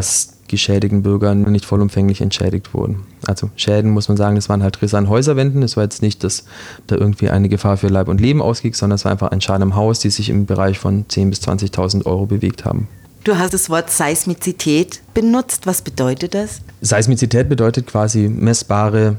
geschädigten 0.48 1.02
Bürger 1.02 1.34
nicht 1.34 1.66
vollumfänglich 1.66 2.22
entschädigt 2.22 2.74
wurden. 2.74 3.04
Also 3.26 3.50
Schäden 3.56 3.92
muss 3.92 4.08
man 4.08 4.18
sagen, 4.18 4.36
das 4.36 4.50
waren 4.50 4.62
halt 4.62 4.82
Risse 4.82 4.98
an 4.98 5.10
Häuserwänden. 5.10 5.64
Es 5.64 5.76
war 5.76 5.84
jetzt 5.84 6.02
nicht, 6.02 6.24
dass 6.24 6.46
da 6.88 6.96
irgendwie 6.96 7.30
eine 7.30 7.50
Gefahr 7.50 7.78
für 7.78 7.88
Leib 7.88 8.08
und 8.08 8.22
Leben 8.22 8.42
ausging, 8.42 8.74
sondern 8.74 8.96
es 8.96 9.06
war 9.06 9.12
einfach 9.12 9.32
ein 9.32 9.42
Schaden 9.42 9.64
im 9.64 9.76
Haus, 9.76 10.00
die 10.00 10.10
sich 10.10 10.30
im 10.30 10.46
Bereich 10.46 10.78
von 10.78 11.06
10.000 11.06 11.30
bis 11.30 11.42
20.000 11.42 12.06
Euro 12.06 12.26
bewegt 12.26 12.66
haben. 12.66 12.88
Du 13.24 13.40
hast 13.40 13.56
das 13.56 13.72
Wort 13.72 13.90
Seismizität 13.90 15.02
benutzt. 15.16 15.66
Was 15.66 15.82
bedeutet 15.82 16.36
das? 16.36 16.62
Seismizität 16.82 17.50
bedeutet 17.50 17.88
quasi 17.88 18.30
messbare 18.30 19.18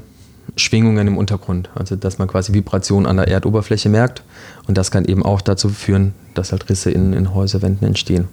Schwingungen 0.55 1.07
im 1.07 1.17
Untergrund. 1.17 1.69
Also 1.75 1.95
dass 1.95 2.17
man 2.17 2.27
quasi 2.27 2.53
Vibrationen 2.53 3.05
an 3.05 3.17
der 3.17 3.27
Erdoberfläche 3.27 3.89
merkt. 3.89 4.23
Und 4.67 4.77
das 4.77 4.91
kann 4.91 5.05
eben 5.05 5.23
auch 5.23 5.41
dazu 5.41 5.69
führen, 5.69 6.13
dass 6.33 6.51
halt 6.51 6.69
Risse 6.69 6.91
in, 6.91 7.13
in 7.13 7.33
Häuserwänden 7.33 7.87
entstehen. 7.87 8.27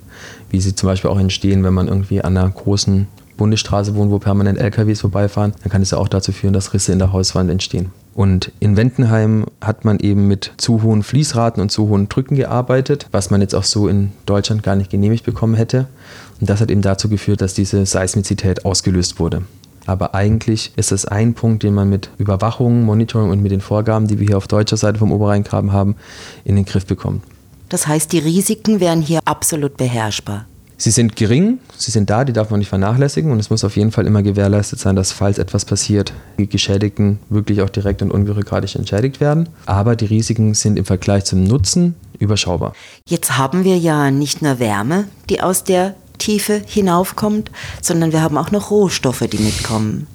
Wie 0.50 0.61
sie 0.61 0.75
zum 0.75 0.88
Beispiel 0.88 1.11
auch 1.11 1.18
entstehen, 1.18 1.64
wenn 1.64 1.74
man 1.74 1.88
irgendwie 1.88 2.22
an 2.22 2.37
einer 2.37 2.48
großen 2.48 3.07
Bundesstraße 3.37 3.94
wohnt, 3.94 4.11
wo 4.11 4.18
permanent 4.18 4.59
LKWs 4.59 5.00
vorbeifahren, 5.00 5.55
dann 5.62 5.70
kann 5.70 5.83
es 5.83 5.90
ja 5.90 5.98
auch 5.98 6.09
dazu 6.09 6.33
führen, 6.33 6.53
dass 6.53 6.72
Risse 6.72 6.92
in 6.92 6.98
der 6.98 7.12
Hauswand 7.12 7.50
entstehen. 7.50 7.90
Und 8.14 8.53
in 8.61 8.77
Wendenheim 8.77 9.46
hat 9.61 9.85
man 9.85 9.98
eben 9.98 10.29
mit 10.29 10.53
zu 10.57 10.83
hohen 10.83 11.03
Fließraten 11.03 11.61
und 11.61 11.70
zu 11.70 11.88
hohen 11.88 12.09
Drücken 12.09 12.37
gearbeitet, 12.37 13.09
was 13.11 13.31
man 13.31 13.40
jetzt 13.40 13.55
auch 13.55 13.64
so 13.64 13.88
in 13.88 14.12
Deutschland 14.24 14.62
gar 14.62 14.77
nicht 14.77 14.90
genehmigt 14.90 15.24
bekommen 15.24 15.55
hätte. 15.55 15.87
Und 16.40 16.48
das 16.48 16.61
hat 16.61 16.70
eben 16.70 16.83
dazu 16.83 17.09
geführt, 17.09 17.40
dass 17.40 17.55
diese 17.55 17.85
Seismizität 17.87 18.64
ausgelöst 18.64 19.18
wurde. 19.18 19.42
Aber 19.87 20.14
eigentlich 20.14 20.73
ist 20.77 20.92
das 20.92 21.05
ein 21.05 21.35
Punkt, 21.35 21.62
den 21.62 21.75
man 21.75 21.88
mit 21.88 22.11
Überwachung, 22.18 22.85
Monitoring 22.85 23.31
und 23.31 23.42
mit 23.42 23.53
den 23.53 23.61
Vorgaben, 23.61 24.07
die 24.07 24.18
wir 24.18 24.27
hier 24.27 24.37
auf 24.38 24.49
deutscher 24.49 24.77
Seite 24.77 24.99
vom 24.99 25.12
Oberrheingraben 25.12 25.73
haben, 25.73 25.97
in 26.44 26.57
den 26.57 26.64
Griff 26.64 26.87
bekommt. 26.87 27.23
Das 27.68 27.87
heißt, 27.87 28.12
die 28.12 28.18
Risiken 28.18 28.81
wären 28.81 29.01
hier 29.01 29.20
absolut 29.25 29.77
beherrschbar. 29.77 30.47
Sie 30.77 30.90
sind 30.90 31.14
gering, 31.14 31.61
sie 31.77 31.92
sind 31.92 32.11
da, 32.11 32.25
die 32.25 32.33
darf 32.33 32.51
man 32.51 32.59
nicht 32.59 32.68
vernachlässigen 32.68 33.31
und 33.31 33.38
es 33.38 33.49
muss 33.49 33.62
auf 33.62 33.77
jeden 33.77 33.92
Fall 33.92 34.07
immer 34.07 34.23
gewährleistet 34.23 34.81
sein, 34.81 34.97
dass 34.97 35.12
falls 35.12 35.38
etwas 35.38 35.64
passiert, 35.64 36.12
die 36.37 36.49
Geschädigten 36.49 37.20
wirklich 37.29 37.62
auch 37.62 37.70
direkt 37.70 38.03
und 38.03 38.11
unbürokratisch 38.11 38.75
entschädigt 38.75 39.20
werden. 39.20 39.49
Aber 39.66 39.94
die 39.94 40.07
Risiken 40.07 40.55
sind 40.55 40.77
im 40.77 40.85
Vergleich 40.85 41.25
zum 41.25 41.44
Nutzen 41.44 41.94
überschaubar. 42.18 42.75
Jetzt 43.09 43.38
haben 43.38 43.64
wir 43.64 43.79
ja 43.79 44.11
nicht 44.11 44.42
nur 44.42 44.59
Wärme, 44.59 45.05
die 45.31 45.40
aus 45.40 45.62
der 45.62 45.94
Tiefe 46.18 46.62
hinaufkommt, 46.66 47.50
sondern 47.81 48.12
wir 48.12 48.22
haben 48.22 48.38
auch 48.38 48.50
noch 48.50 48.70
Rohstoffe, 48.70 49.24
die 49.31 49.38
mitkommen. 49.38 50.07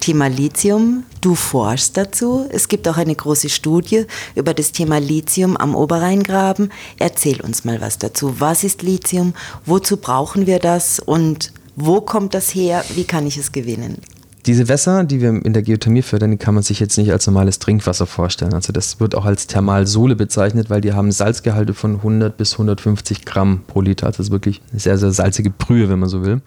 Thema 0.00 0.28
Lithium, 0.28 1.04
du 1.20 1.34
forschst 1.34 1.96
dazu. 1.96 2.46
Es 2.48 2.68
gibt 2.68 2.88
auch 2.88 2.96
eine 2.96 3.14
große 3.14 3.50
Studie 3.50 4.06
über 4.34 4.54
das 4.54 4.72
Thema 4.72 4.98
Lithium 4.98 5.56
am 5.56 5.74
Oberrheingraben. 5.74 6.72
Erzähl 6.98 7.40
uns 7.42 7.64
mal 7.64 7.80
was 7.80 7.98
dazu. 7.98 8.40
Was 8.40 8.64
ist 8.64 8.82
Lithium? 8.82 9.34
Wozu 9.66 9.98
brauchen 9.98 10.46
wir 10.46 10.58
das? 10.58 11.00
Und 11.00 11.52
wo 11.76 12.00
kommt 12.00 12.32
das 12.32 12.54
her? 12.54 12.84
Wie 12.94 13.04
kann 13.04 13.26
ich 13.26 13.36
es 13.36 13.52
gewinnen? 13.52 13.98
Diese 14.46 14.68
Wässer, 14.68 15.04
die 15.04 15.20
wir 15.20 15.44
in 15.44 15.52
der 15.52 15.62
Geothermie 15.62 16.00
fördern, 16.02 16.30
die 16.30 16.36
kann 16.38 16.54
man 16.54 16.62
sich 16.62 16.80
jetzt 16.80 16.96
nicht 16.96 17.12
als 17.12 17.26
normales 17.26 17.58
Trinkwasser 17.58 18.06
vorstellen. 18.06 18.54
Also 18.54 18.72
das 18.72 18.98
wird 18.98 19.14
auch 19.14 19.26
als 19.26 19.46
Thermalsole 19.46 20.16
bezeichnet, 20.16 20.70
weil 20.70 20.80
die 20.80 20.94
haben 20.94 21.12
Salzgehalte 21.12 21.74
von 21.74 21.96
100 21.96 22.36
bis 22.36 22.52
150 22.52 23.26
Gramm 23.26 23.60
pro 23.66 23.82
Liter. 23.82 24.06
Also 24.06 24.18
das 24.18 24.26
ist 24.26 24.32
wirklich 24.32 24.62
eine 24.70 24.80
sehr, 24.80 24.96
sehr 24.96 25.12
salzige 25.12 25.50
Brühe, 25.50 25.90
wenn 25.90 25.98
man 25.98 26.08
so 26.08 26.24
will. 26.24 26.40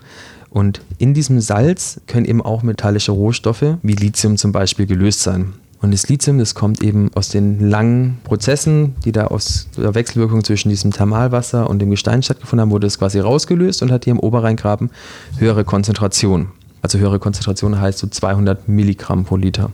Und 0.49 0.82
in 0.97 1.13
diesem 1.13 1.39
Salz 1.39 2.01
können 2.08 2.25
eben 2.25 2.41
auch 2.41 2.63
metallische 2.63 3.12
Rohstoffe 3.12 3.77
wie 3.82 3.93
Lithium 3.93 4.38
zum 4.38 4.51
Beispiel 4.51 4.88
gelöst 4.88 5.21
sein. 5.21 5.53
Und 5.82 5.91
das 5.91 6.08
Lithium, 6.08 6.39
das 6.39 6.56
kommt 6.56 6.82
eben 6.82 7.12
aus 7.13 7.29
den 7.29 7.69
langen 7.69 8.19
Prozessen, 8.23 8.95
die 9.03 9.12
da 9.12 9.27
aus 9.27 9.67
der 9.75 9.93
Wechselwirkung 9.93 10.43
zwischen 10.43 10.69
diesem 10.69 10.91
Thermalwasser 10.91 11.69
und 11.69 11.79
dem 11.79 11.89
Gestein 11.89 12.23
stattgefunden 12.23 12.62
haben, 12.62 12.71
wurde 12.71 12.88
es 12.88 12.97
quasi 12.97 13.19
rausgelöst 13.19 13.84
und 13.84 13.91
hat 13.91 14.06
hier 14.06 14.12
im 14.12 14.19
Oberrheingraben 14.19 14.91
höhere 15.38 15.65
Konzentrationen. 15.65 16.47
Also 16.84 17.00
höhere 17.00 17.17
Konzentration 17.17 17.80
heißt 17.80 17.98
so 17.98 18.08
200 18.08 18.67
Milligramm 18.67 19.24
pro 19.24 19.38
Liter. 19.38 19.72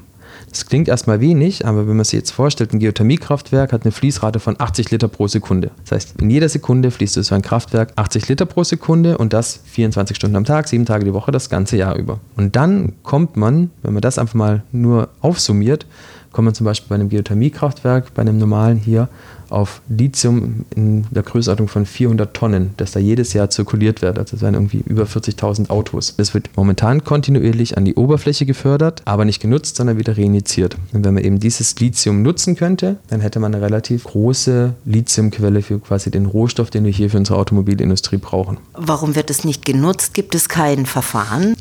Das 0.49 0.67
klingt 0.67 0.87
erstmal 0.87 1.19
wenig, 1.19 1.65
aber 1.65 1.87
wenn 1.87 1.97
man 1.97 2.05
sich 2.05 2.13
jetzt 2.13 2.31
vorstellt, 2.31 2.71
ein 2.71 2.79
Geothermiekraftwerk 2.79 3.73
hat 3.73 3.83
eine 3.83 3.91
Fließrate 3.91 4.39
von 4.39 4.55
80 4.59 4.91
Liter 4.91 5.07
pro 5.07 5.27
Sekunde. 5.27 5.71
Das 5.83 5.91
heißt, 5.91 6.21
in 6.21 6.29
jeder 6.29 6.47
Sekunde 6.49 6.91
fließt 6.91 7.15
so 7.15 7.35
ein 7.35 7.41
Kraftwerk 7.41 7.93
80 7.95 8.27
Liter 8.29 8.45
pro 8.45 8.63
Sekunde 8.63 9.17
und 9.17 9.33
das 9.33 9.59
24 9.65 10.15
Stunden 10.15 10.35
am 10.35 10.45
Tag, 10.45 10.67
sieben 10.67 10.85
Tage 10.85 11.03
die 11.03 11.13
Woche, 11.13 11.31
das 11.31 11.49
ganze 11.49 11.77
Jahr 11.77 11.95
über. 11.95 12.19
Und 12.37 12.55
dann 12.55 12.93
kommt 13.01 13.37
man, 13.37 13.71
wenn 13.81 13.93
man 13.93 14.01
das 14.01 14.19
einfach 14.19 14.35
mal 14.35 14.63
nur 14.71 15.09
aufsummiert, 15.21 15.87
kommt 16.31 16.45
man 16.45 16.53
zum 16.53 16.65
Beispiel 16.65 16.89
bei 16.89 16.95
einem 16.95 17.09
Geothermiekraftwerk, 17.09 18.13
bei 18.13 18.21
einem 18.21 18.37
normalen 18.37 18.77
hier, 18.77 19.09
auf 19.49 19.81
Lithium 19.89 20.65
in 20.75 21.05
der 21.11 21.23
Größenordnung 21.23 21.67
von 21.67 21.85
400 21.85 22.33
Tonnen, 22.33 22.71
das 22.77 22.91
da 22.91 22.99
jedes 22.99 23.33
Jahr 23.33 23.49
zirkuliert 23.49 24.01
wird. 24.01 24.17
Also 24.17 24.35
das 24.35 24.41
wären 24.41 24.53
irgendwie 24.53 24.83
über 24.85 25.03
40.000 25.03 25.69
Autos. 25.69 26.15
Das 26.17 26.33
wird 26.33 26.49
momentan 26.55 27.03
kontinuierlich 27.03 27.77
an 27.77 27.85
die 27.85 27.95
Oberfläche 27.95 28.45
gefördert, 28.45 29.01
aber 29.05 29.25
nicht 29.25 29.41
genutzt, 29.41 29.75
sondern 29.75 29.97
wieder 29.97 30.17
reinjiziert. 30.17 30.77
Und 30.93 31.05
wenn 31.05 31.13
man 31.13 31.23
eben 31.23 31.39
dieses 31.39 31.79
Lithium 31.79 32.21
nutzen 32.21 32.55
könnte, 32.55 32.97
dann 33.07 33.21
hätte 33.21 33.39
man 33.39 33.53
eine 33.53 33.63
relativ 33.63 34.03
große 34.03 34.73
Lithiumquelle 34.85 35.61
für 35.61 35.79
quasi 35.79 36.11
den 36.11 36.25
Rohstoff, 36.25 36.69
den 36.69 36.85
wir 36.85 36.91
hier 36.91 37.09
für 37.09 37.17
unsere 37.17 37.39
Automobilindustrie 37.39 38.17
brauchen. 38.17 38.57
Warum 38.73 39.15
wird 39.15 39.29
es 39.29 39.43
nicht 39.43 39.65
genutzt? 39.65 40.13
Gibt 40.13 40.35
es 40.35 40.49
kein 40.49 40.85
Verfahren? 40.85 41.55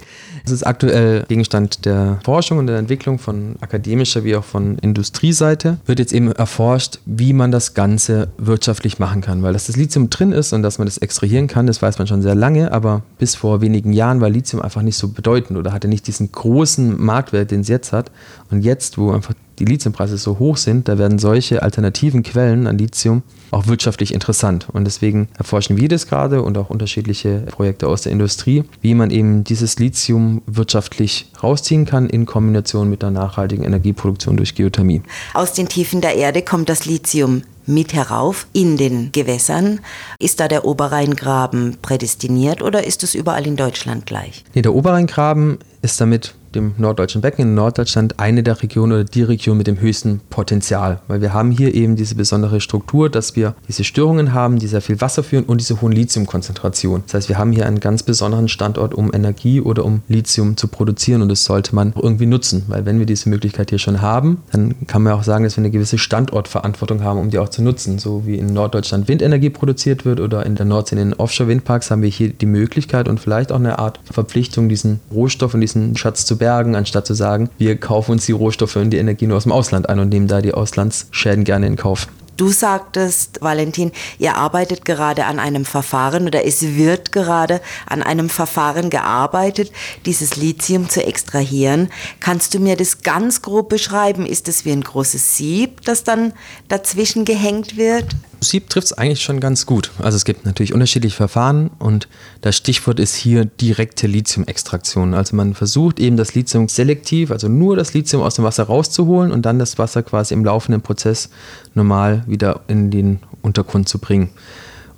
Das 0.48 0.54
ist 0.54 0.66
aktuell 0.66 1.24
Gegenstand 1.28 1.84
der 1.84 2.20
Forschung 2.24 2.56
und 2.56 2.68
der 2.68 2.78
Entwicklung 2.78 3.18
von 3.18 3.56
akademischer 3.60 4.24
wie 4.24 4.34
auch 4.34 4.44
von 4.44 4.78
Industrieseite. 4.78 5.76
Wird 5.84 5.98
jetzt 5.98 6.14
eben 6.14 6.32
erforscht, 6.32 7.00
wie 7.04 7.34
man 7.34 7.52
das 7.52 7.74
Ganze 7.74 8.28
wirtschaftlich 8.38 8.98
machen 8.98 9.20
kann. 9.20 9.42
Weil 9.42 9.52
dass 9.52 9.66
das 9.66 9.76
Lithium 9.76 10.08
drin 10.08 10.32
ist 10.32 10.54
und 10.54 10.62
dass 10.62 10.78
man 10.78 10.86
das 10.86 10.96
extrahieren 10.96 11.48
kann, 11.48 11.66
das 11.66 11.82
weiß 11.82 11.98
man 11.98 12.06
schon 12.06 12.22
sehr 12.22 12.34
lange, 12.34 12.72
aber 12.72 13.02
bis 13.18 13.34
vor 13.34 13.60
wenigen 13.60 13.92
Jahren 13.92 14.22
war 14.22 14.30
Lithium 14.30 14.62
einfach 14.62 14.80
nicht 14.80 14.96
so 14.96 15.08
bedeutend 15.08 15.58
oder 15.58 15.74
hatte 15.74 15.86
nicht 15.86 16.06
diesen 16.06 16.32
großen 16.32 16.98
Marktwert, 16.98 17.50
den 17.50 17.60
es 17.60 17.68
jetzt 17.68 17.92
hat. 17.92 18.10
Und 18.50 18.62
jetzt, 18.62 18.96
wo 18.96 19.10
einfach 19.12 19.34
die 19.58 19.64
Lithiumpreise 19.64 20.16
so 20.18 20.38
hoch 20.38 20.56
sind, 20.56 20.88
da 20.88 20.98
werden 20.98 21.18
solche 21.18 21.62
alternativen 21.62 22.22
Quellen 22.22 22.66
an 22.66 22.78
Lithium 22.78 23.22
auch 23.50 23.66
wirtschaftlich 23.66 24.14
interessant. 24.14 24.68
Und 24.72 24.84
deswegen 24.84 25.28
erforschen 25.36 25.76
wir 25.76 25.88
das 25.88 26.06
gerade 26.06 26.42
und 26.42 26.56
auch 26.58 26.70
unterschiedliche 26.70 27.44
Projekte 27.50 27.88
aus 27.88 28.02
der 28.02 28.12
Industrie, 28.12 28.64
wie 28.80 28.94
man 28.94 29.10
eben 29.10 29.44
dieses 29.44 29.78
Lithium 29.78 30.42
wirtschaftlich 30.46 31.30
rausziehen 31.42 31.86
kann 31.86 32.08
in 32.08 32.26
Kombination 32.26 32.90
mit 32.90 33.02
der 33.02 33.10
nachhaltigen 33.10 33.64
Energieproduktion 33.64 34.36
durch 34.36 34.54
Geothermie. 34.54 35.02
Aus 35.34 35.52
den 35.52 35.68
Tiefen 35.68 36.00
der 36.00 36.14
Erde 36.14 36.42
kommt 36.42 36.68
das 36.68 36.86
Lithium 36.86 37.42
mit 37.66 37.92
herauf 37.92 38.46
in 38.52 38.76
den 38.76 39.12
Gewässern. 39.12 39.80
Ist 40.18 40.40
da 40.40 40.48
der 40.48 40.64
Oberrheingraben 40.64 41.76
prädestiniert 41.82 42.62
oder 42.62 42.84
ist 42.84 43.02
es 43.02 43.14
überall 43.14 43.46
in 43.46 43.56
Deutschland 43.56 44.06
gleich? 44.06 44.44
Nee, 44.54 44.62
der 44.62 44.74
Oberrheingraben 44.74 45.58
ist 45.82 46.00
damit 46.00 46.34
dem 46.54 46.74
norddeutschen 46.78 47.20
Becken 47.20 47.42
in 47.42 47.54
Norddeutschland 47.54 48.18
eine 48.18 48.42
der 48.42 48.62
Regionen 48.62 48.92
oder 48.92 49.04
die 49.04 49.22
Region 49.22 49.56
mit 49.56 49.66
dem 49.66 49.80
höchsten 49.80 50.20
Potenzial, 50.30 51.00
weil 51.08 51.20
wir 51.20 51.32
haben 51.32 51.50
hier 51.50 51.74
eben 51.74 51.96
diese 51.96 52.14
besondere 52.14 52.60
Struktur, 52.60 53.10
dass 53.10 53.36
wir 53.36 53.54
diese 53.66 53.84
Störungen 53.84 54.32
haben, 54.32 54.58
die 54.58 54.66
sehr 54.66 54.80
viel 54.80 55.00
Wasser 55.00 55.22
führen 55.22 55.44
und 55.44 55.60
diese 55.60 55.80
hohen 55.80 55.92
Lithiumkonzentrationen. 55.92 57.04
Das 57.06 57.14
heißt, 57.14 57.28
wir 57.28 57.38
haben 57.38 57.52
hier 57.52 57.66
einen 57.66 57.80
ganz 57.80 58.02
besonderen 58.02 58.48
Standort, 58.48 58.94
um 58.94 59.12
Energie 59.12 59.60
oder 59.60 59.84
um 59.84 60.02
Lithium 60.08 60.56
zu 60.56 60.68
produzieren 60.68 61.22
und 61.22 61.28
das 61.28 61.44
sollte 61.44 61.74
man 61.74 61.92
irgendwie 61.96 62.26
nutzen, 62.26 62.64
weil 62.68 62.86
wenn 62.86 62.98
wir 62.98 63.06
diese 63.06 63.28
Möglichkeit 63.28 63.70
hier 63.70 63.78
schon 63.78 64.00
haben, 64.00 64.42
dann 64.52 64.86
kann 64.86 65.02
man 65.02 65.12
auch 65.12 65.22
sagen, 65.22 65.44
dass 65.44 65.56
wir 65.56 65.62
eine 65.62 65.70
gewisse 65.70 65.98
Standortverantwortung 65.98 67.02
haben, 67.02 67.18
um 67.18 67.30
die 67.30 67.38
auch 67.38 67.48
zu 67.48 67.62
nutzen. 67.62 67.98
So 67.98 68.26
wie 68.26 68.36
in 68.36 68.52
Norddeutschland 68.52 69.08
Windenergie 69.08 69.50
produziert 69.50 70.04
wird 70.04 70.20
oder 70.20 70.46
in 70.46 70.54
der 70.54 70.66
Nordsee 70.66 70.96
in 70.96 71.10
den 71.10 71.14
Offshore-Windparks 71.14 71.90
haben 71.90 72.02
wir 72.02 72.08
hier 72.08 72.30
die 72.30 72.46
Möglichkeit 72.46 73.08
und 73.08 73.20
vielleicht 73.20 73.52
auch 73.52 73.56
eine 73.56 73.78
Art 73.78 74.00
Verpflichtung, 74.10 74.68
diesen 74.68 75.00
Rohstoff 75.12 75.54
und 75.54 75.60
diesen 75.60 75.96
Schatz 75.96 76.24
zu 76.24 76.37
bergen, 76.38 76.74
anstatt 76.74 77.06
zu 77.06 77.14
sagen, 77.14 77.50
wir 77.58 77.76
kaufen 77.78 78.12
uns 78.12 78.26
die 78.26 78.32
Rohstoffe 78.32 78.76
und 78.76 78.90
die 78.90 78.98
Energie 78.98 79.26
nur 79.26 79.36
aus 79.36 79.44
dem 79.44 79.52
Ausland 79.52 79.88
ein 79.88 79.98
und 79.98 80.08
nehmen 80.08 80.28
da 80.28 80.40
die 80.40 80.54
Auslandsschäden 80.54 81.44
gerne 81.44 81.66
in 81.66 81.76
Kauf. 81.76 82.08
Du 82.38 82.50
sagtest, 82.50 83.40
Valentin, 83.42 83.90
ihr 84.20 84.36
arbeitet 84.36 84.84
gerade 84.84 85.24
an 85.24 85.40
einem 85.40 85.64
Verfahren 85.64 86.28
oder 86.28 86.46
es 86.46 86.62
wird 86.62 87.10
gerade 87.10 87.60
an 87.84 88.00
einem 88.00 88.28
Verfahren 88.28 88.90
gearbeitet, 88.90 89.72
dieses 90.06 90.36
Lithium 90.36 90.88
zu 90.88 91.04
extrahieren. 91.04 91.88
Kannst 92.20 92.54
du 92.54 92.60
mir 92.60 92.76
das 92.76 93.02
ganz 93.02 93.42
grob 93.42 93.68
beschreiben? 93.68 94.24
Ist 94.24 94.46
es 94.46 94.64
wie 94.64 94.70
ein 94.70 94.84
großes 94.84 95.36
Sieb, 95.36 95.80
das 95.84 96.04
dann 96.04 96.32
dazwischen 96.68 97.24
gehängt 97.24 97.76
wird? 97.76 98.14
Sieb 98.40 98.70
trifft 98.70 98.86
es 98.86 98.92
eigentlich 98.92 99.22
schon 99.22 99.40
ganz 99.40 99.66
gut. 99.66 99.90
Also 99.98 100.16
es 100.16 100.24
gibt 100.24 100.46
natürlich 100.46 100.72
unterschiedliche 100.72 101.16
Verfahren 101.16 101.70
und 101.78 102.08
das 102.40 102.56
Stichwort 102.56 103.00
ist 103.00 103.14
hier 103.14 103.44
direkte 103.44 104.06
Lithium-Extraktion. 104.06 105.14
Also 105.14 105.34
man 105.34 105.54
versucht 105.54 105.98
eben 105.98 106.16
das 106.16 106.34
Lithium 106.34 106.68
selektiv, 106.68 107.30
also 107.30 107.48
nur 107.48 107.76
das 107.76 107.94
Lithium 107.94 108.22
aus 108.22 108.36
dem 108.36 108.44
Wasser 108.44 108.64
rauszuholen 108.64 109.32
und 109.32 109.42
dann 109.42 109.58
das 109.58 109.78
Wasser 109.78 110.02
quasi 110.02 110.34
im 110.34 110.44
laufenden 110.44 110.82
Prozess 110.82 111.30
normal 111.74 112.22
wieder 112.26 112.60
in 112.68 112.90
den 112.90 113.18
Untergrund 113.42 113.88
zu 113.88 113.98
bringen. 113.98 114.30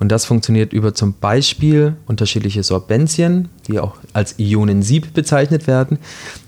Und 0.01 0.09
das 0.09 0.25
funktioniert 0.25 0.73
über 0.73 0.95
zum 0.95 1.13
Beispiel 1.13 1.95
unterschiedliche 2.07 2.63
Sorbenzien, 2.63 3.51
die 3.69 3.79
auch 3.79 3.97
als 4.15 4.39
Ionensieb 4.39 5.13
bezeichnet 5.13 5.67
werden, 5.67 5.99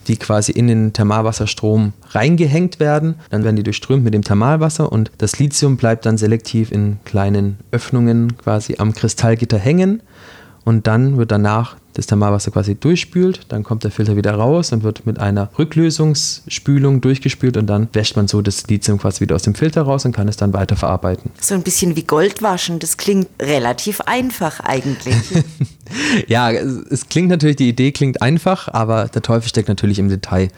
die 0.09 0.17
quasi 0.17 0.53
in 0.53 0.67
den 0.67 0.95
Thermalwasserstrom 0.95 1.93
reingehängt 2.11 2.81
werden. 2.81 3.17
Dann 3.29 3.45
werden 3.45 3.57
die 3.57 3.63
durchströmt 3.63 4.05
mit 4.05 4.15
dem 4.15 4.25
Thermalwasser 4.25 4.91
und 4.91 5.13
das 5.19 5.39
Lithium 5.39 5.77
bleibt 5.77 6.07
dann 6.07 6.17
selektiv 6.17 6.73
in 6.73 6.99
kleinen 7.05 7.59
Öffnungen 7.71 8.39
quasi 8.39 8.77
am 8.79 8.95
Kristallgitter 8.95 9.59
hängen. 9.59 10.03
Und 10.65 10.87
dann 10.87 11.17
wird 11.17 11.33
danach 11.33 11.77
das 11.95 12.07
Thermalwasser 12.07 12.51
quasi 12.51 12.75
durchspült, 12.75 13.41
dann 13.49 13.65
kommt 13.65 13.85
der 13.85 13.91
Filter 13.91 14.17
wieder 14.17 14.35
raus 14.35 14.73
und 14.73 14.83
wird 14.83 15.05
mit 15.05 15.19
einer 15.19 15.51
Rücklösungsspülung 15.59 17.01
durchgespült 17.01 17.57
und 17.57 17.67
dann 17.67 17.89
wäscht 17.93 18.17
man 18.17 18.29
so 18.29 18.41
das 18.41 18.67
Lithium 18.67 18.99
quasi 18.99 19.21
wieder 19.21 19.35
aus 19.35 19.43
dem 19.43 19.55
Filter 19.55 19.83
raus 19.83 20.05
und 20.05 20.13
kann 20.13 20.29
es 20.29 20.37
dann 20.37 20.55
weiter 20.55 20.77
verarbeiten. 20.77 21.31
So 21.41 21.55
ein 21.55 21.63
bisschen 21.63 21.97
wie 21.97 22.05
Goldwaschen, 22.05 22.79
das 22.79 22.97
klingt 22.97 23.29
relativ 23.41 24.01
einfach 24.03 24.61
eigentlich. 24.61 25.17
ja, 26.29 26.51
es 26.51 27.09
klingt 27.09 27.29
natürlich, 27.29 27.57
die 27.57 27.69
Idee 27.69 27.93
klingt 27.93 28.23
einfach, 28.23 28.69
aber 28.69 29.09
der 29.09 29.23
Teufel 29.23 29.49
steckt 29.49 29.69
natürlich 29.69 29.99
im 29.99 30.09
Detail 30.09 30.49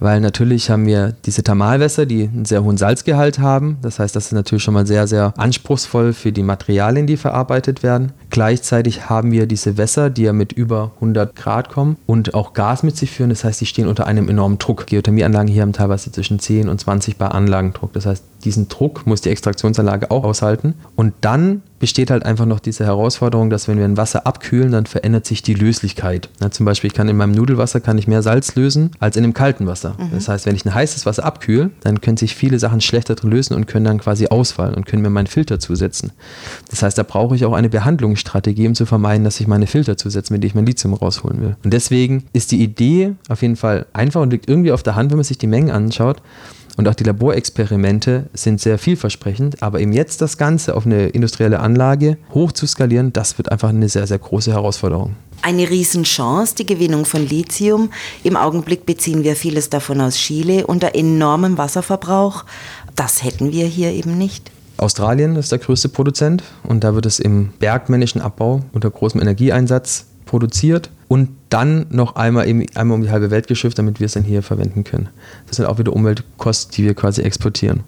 weil 0.00 0.20
natürlich 0.20 0.70
haben 0.70 0.86
wir 0.86 1.14
diese 1.24 1.42
Thermalwässer, 1.42 2.06
die 2.06 2.24
einen 2.24 2.44
sehr 2.44 2.62
hohen 2.62 2.76
Salzgehalt 2.76 3.38
haben. 3.38 3.78
Das 3.82 3.98
heißt, 3.98 4.14
das 4.14 4.26
ist 4.26 4.32
natürlich 4.32 4.62
schon 4.62 4.74
mal 4.74 4.86
sehr, 4.86 5.06
sehr 5.06 5.34
anspruchsvoll 5.36 6.12
für 6.12 6.32
die 6.32 6.42
Materialien, 6.42 7.06
die 7.06 7.16
verarbeitet 7.16 7.82
werden. 7.82 8.12
Gleichzeitig 8.30 9.08
haben 9.08 9.32
wir 9.32 9.46
diese 9.46 9.76
Wässer, 9.76 10.10
die 10.10 10.22
ja 10.22 10.32
mit 10.32 10.52
über 10.52 10.92
100 10.96 11.34
Grad 11.34 11.68
kommen 11.68 11.96
und 12.06 12.34
auch 12.34 12.52
Gas 12.52 12.82
mit 12.82 12.96
sich 12.96 13.10
führen. 13.10 13.30
Das 13.30 13.44
heißt, 13.44 13.60
die 13.60 13.66
stehen 13.66 13.88
unter 13.88 14.06
einem 14.06 14.28
enormen 14.28 14.58
Druck. 14.58 14.86
Geothermieanlagen 14.86 15.48
hier 15.48 15.62
haben 15.62 15.72
teilweise 15.72 16.12
zwischen 16.12 16.38
10 16.38 16.68
und 16.68 16.80
20 16.80 17.16
Bar 17.16 17.34
Anlagendruck. 17.34 17.92
Das 17.92 18.06
heißt, 18.06 18.24
diesen 18.46 18.68
Druck 18.68 19.06
muss 19.06 19.20
die 19.20 19.30
Extraktionsanlage 19.30 20.10
auch 20.10 20.24
aushalten. 20.24 20.74
Und 20.94 21.12
dann 21.20 21.62
besteht 21.78 22.10
halt 22.10 22.24
einfach 22.24 22.46
noch 22.46 22.60
diese 22.60 22.86
Herausforderung, 22.86 23.50
dass 23.50 23.68
wenn 23.68 23.76
wir 23.76 23.84
ein 23.84 23.96
Wasser 23.96 24.26
abkühlen, 24.26 24.72
dann 24.72 24.86
verändert 24.86 25.26
sich 25.26 25.42
die 25.42 25.52
Löslichkeit. 25.52 26.30
Ja, 26.40 26.50
zum 26.50 26.64
Beispiel, 26.64 26.88
ich 26.88 26.94
kann 26.94 27.08
in 27.08 27.16
meinem 27.16 27.32
Nudelwasser 27.32 27.80
kann 27.80 27.98
ich 27.98 28.06
mehr 28.06 28.22
Salz 28.22 28.54
lösen 28.54 28.92
als 28.98 29.16
in 29.16 29.24
dem 29.24 29.34
kalten 29.34 29.66
Wasser. 29.66 29.96
Mhm. 29.98 30.10
Das 30.14 30.28
heißt, 30.28 30.46
wenn 30.46 30.54
ich 30.54 30.64
ein 30.64 30.72
heißes 30.72 31.04
Wasser 31.04 31.24
abkühle, 31.24 31.70
dann 31.80 32.00
können 32.00 32.16
sich 32.16 32.34
viele 32.34 32.58
Sachen 32.58 32.80
schlechter 32.80 33.16
drin 33.16 33.30
lösen 33.30 33.54
und 33.54 33.66
können 33.66 33.84
dann 33.84 33.98
quasi 33.98 34.28
ausfallen 34.28 34.74
und 34.74 34.86
können 34.86 35.02
mir 35.02 35.10
meinen 35.10 35.26
Filter 35.26 35.58
zusetzen. 35.58 36.12
Das 36.70 36.82
heißt, 36.82 36.96
da 36.96 37.02
brauche 37.02 37.34
ich 37.34 37.44
auch 37.44 37.52
eine 37.52 37.68
Behandlungsstrategie, 37.68 38.68
um 38.68 38.74
zu 38.74 38.86
vermeiden, 38.86 39.24
dass 39.24 39.40
ich 39.40 39.48
meine 39.48 39.66
Filter 39.66 39.96
zusetze, 39.96 40.32
mit 40.32 40.42
denen 40.42 40.48
ich 40.48 40.54
mein 40.54 40.66
Lithium 40.66 40.94
rausholen 40.94 41.40
will. 41.42 41.56
Und 41.64 41.72
deswegen 41.72 42.24
ist 42.32 42.52
die 42.52 42.62
Idee 42.62 43.14
auf 43.28 43.42
jeden 43.42 43.56
Fall 43.56 43.86
einfach 43.92 44.22
und 44.22 44.30
liegt 44.30 44.48
irgendwie 44.48 44.72
auf 44.72 44.84
der 44.84 44.94
Hand, 44.94 45.10
wenn 45.10 45.18
man 45.18 45.24
sich 45.24 45.38
die 45.38 45.48
Mengen 45.48 45.70
anschaut. 45.70 46.22
Und 46.76 46.88
auch 46.88 46.94
die 46.94 47.04
Laborexperimente 47.04 48.26
sind 48.34 48.60
sehr 48.60 48.78
vielversprechend, 48.78 49.62
aber 49.62 49.80
eben 49.80 49.92
jetzt 49.92 50.20
das 50.20 50.36
Ganze 50.36 50.76
auf 50.76 50.84
eine 50.84 51.08
industrielle 51.08 51.60
Anlage 51.60 52.18
hoch 52.34 52.52
zu 52.52 52.66
skalieren, 52.66 53.12
das 53.12 53.38
wird 53.38 53.50
einfach 53.50 53.70
eine 53.70 53.88
sehr, 53.88 54.06
sehr 54.06 54.18
große 54.18 54.52
Herausforderung. 54.52 55.16
Eine 55.42 55.68
Riesenchance, 55.68 56.54
die 56.56 56.66
Gewinnung 56.66 57.04
von 57.04 57.26
Lithium. 57.26 57.90
Im 58.24 58.36
Augenblick 58.36 58.84
beziehen 58.84 59.22
wir 59.22 59.36
vieles 59.36 59.70
davon 59.70 60.00
aus 60.00 60.16
Chile 60.16 60.66
unter 60.66 60.94
enormem 60.94 61.56
Wasserverbrauch. 61.56 62.44
Das 62.94 63.22
hätten 63.22 63.52
wir 63.52 63.66
hier 63.66 63.92
eben 63.92 64.18
nicht. 64.18 64.50
Australien 64.78 65.36
ist 65.36 65.52
der 65.52 65.58
größte 65.58 65.88
Produzent 65.88 66.42
und 66.62 66.84
da 66.84 66.94
wird 66.94 67.06
es 67.06 67.18
im 67.18 67.50
bergmännischen 67.58 68.20
Abbau 68.20 68.60
unter 68.72 68.90
großem 68.90 69.20
Energieeinsatz 69.20 70.06
produziert 70.26 70.90
und 71.08 71.30
dann 71.48 71.86
noch 71.88 72.16
einmal, 72.16 72.46
eben, 72.48 72.66
einmal 72.74 72.96
um 72.96 73.02
die 73.02 73.10
halbe 73.10 73.30
Welt 73.30 73.46
geschifft, 73.46 73.78
damit 73.78 74.00
wir 74.00 74.04
es 74.04 74.12
dann 74.12 74.24
hier 74.24 74.42
verwenden 74.42 74.84
können. 74.84 75.08
Das 75.46 75.56
sind 75.56 75.64
auch 75.64 75.78
wieder 75.78 75.94
Umweltkosten, 75.94 76.72
die 76.74 76.84
wir 76.84 76.94
quasi 76.94 77.22
exportieren. 77.22 77.84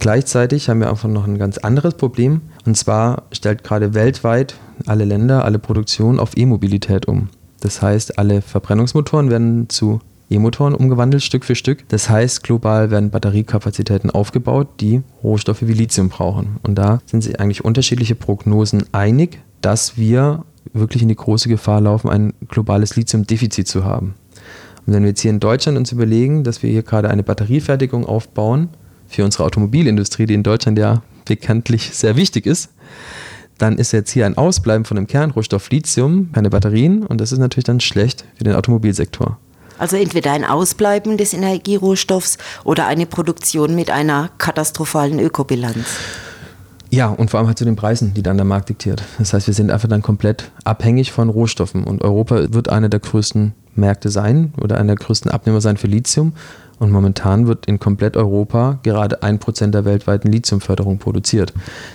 Gleichzeitig 0.00 0.68
haben 0.68 0.80
wir 0.80 0.90
einfach 0.90 1.08
noch 1.08 1.26
ein 1.26 1.38
ganz 1.38 1.58
anderes 1.58 1.94
Problem 1.94 2.40
und 2.64 2.76
zwar 2.76 3.22
stellt 3.30 3.62
gerade 3.62 3.94
weltweit 3.94 4.56
alle 4.86 5.04
Länder, 5.04 5.44
alle 5.44 5.58
Produktionen 5.58 6.18
auf 6.18 6.36
E-Mobilität 6.36 7.06
um. 7.06 7.28
Das 7.60 7.80
heißt, 7.80 8.18
alle 8.18 8.42
Verbrennungsmotoren 8.42 9.30
werden 9.30 9.68
zu 9.68 10.00
E-Motoren 10.28 10.74
umgewandelt, 10.74 11.22
Stück 11.22 11.44
für 11.44 11.54
Stück. 11.54 11.88
Das 11.88 12.10
heißt, 12.10 12.42
global 12.42 12.90
werden 12.90 13.10
Batteriekapazitäten 13.10 14.10
aufgebaut, 14.10 14.68
die 14.80 15.02
Rohstoffe 15.22 15.62
wie 15.62 15.72
Lithium 15.72 16.08
brauchen. 16.08 16.56
Und 16.62 16.76
da 16.76 17.00
sind 17.06 17.22
sich 17.22 17.38
eigentlich 17.40 17.64
unterschiedliche 17.64 18.16
Prognosen 18.16 18.84
einig, 18.92 19.38
dass 19.60 19.96
wir 19.96 20.44
wirklich 20.78 21.02
in 21.02 21.08
die 21.08 21.16
große 21.16 21.48
Gefahr 21.48 21.80
laufen, 21.80 22.10
ein 22.10 22.32
globales 22.48 22.96
Lithiumdefizit 22.96 23.68
zu 23.68 23.84
haben. 23.84 24.14
Und 24.86 24.94
wenn 24.94 25.02
wir 25.02 25.10
jetzt 25.10 25.20
hier 25.20 25.30
in 25.30 25.40
Deutschland 25.40 25.76
uns 25.76 25.92
überlegen, 25.92 26.44
dass 26.44 26.62
wir 26.62 26.70
hier 26.70 26.82
gerade 26.82 27.10
eine 27.10 27.22
Batteriefertigung 27.22 28.06
aufbauen 28.06 28.68
für 29.08 29.24
unsere 29.24 29.44
Automobilindustrie, 29.44 30.26
die 30.26 30.34
in 30.34 30.42
Deutschland 30.42 30.78
ja 30.78 31.02
bekanntlich 31.24 31.90
sehr 31.92 32.16
wichtig 32.16 32.46
ist, 32.46 32.70
dann 33.58 33.78
ist 33.78 33.92
jetzt 33.92 34.10
hier 34.10 34.26
ein 34.26 34.36
Ausbleiben 34.36 34.84
von 34.84 34.96
dem 34.96 35.06
Kernrohstoff 35.06 35.70
Lithium, 35.70 36.30
keine 36.32 36.50
Batterien, 36.50 37.04
und 37.04 37.20
das 37.20 37.32
ist 37.32 37.38
natürlich 37.38 37.64
dann 37.64 37.80
schlecht 37.80 38.24
für 38.36 38.44
den 38.44 38.54
Automobilsektor. 38.54 39.38
Also 39.78 39.96
entweder 39.96 40.32
ein 40.32 40.44
Ausbleiben 40.44 41.18
des 41.18 41.32
Energierohstoffs 41.34 42.38
oder 42.64 42.86
eine 42.86 43.06
Produktion 43.06 43.74
mit 43.74 43.90
einer 43.90 44.30
katastrophalen 44.38 45.18
Ökobilanz. 45.18 45.86
Ja, 46.96 47.08
und 47.08 47.30
vor 47.30 47.38
allem 47.38 47.46
halt 47.46 47.58
zu 47.58 47.66
den 47.66 47.76
Preisen, 47.76 48.14
die 48.14 48.22
dann 48.22 48.38
der 48.38 48.46
Markt 48.46 48.70
diktiert. 48.70 49.02
Das 49.18 49.34
heißt, 49.34 49.46
wir 49.46 49.52
sind 49.52 49.70
einfach 49.70 49.86
dann 49.86 50.00
komplett 50.00 50.50
abhängig 50.64 51.12
von 51.12 51.28
Rohstoffen. 51.28 51.84
Und 51.84 52.02
Europa 52.02 52.54
wird 52.54 52.70
einer 52.70 52.88
der 52.88 53.00
größten 53.00 53.52
Märkte 53.74 54.08
sein 54.08 54.54
oder 54.58 54.78
einer 54.78 54.96
der 54.96 55.04
größten 55.04 55.30
Abnehmer 55.30 55.60
sein 55.60 55.76
für 55.76 55.88
Lithium. 55.88 56.32
Und 56.78 56.92
momentan 56.92 57.48
wird 57.48 57.66
in 57.66 57.78
komplett 57.78 58.16
Europa 58.16 58.78
gerade 58.82 59.22
ein 59.22 59.38
Prozent 59.38 59.74
der 59.74 59.84
weltweiten 59.84 60.32
Lithiumförderung 60.32 60.96
produziert. 60.96 61.52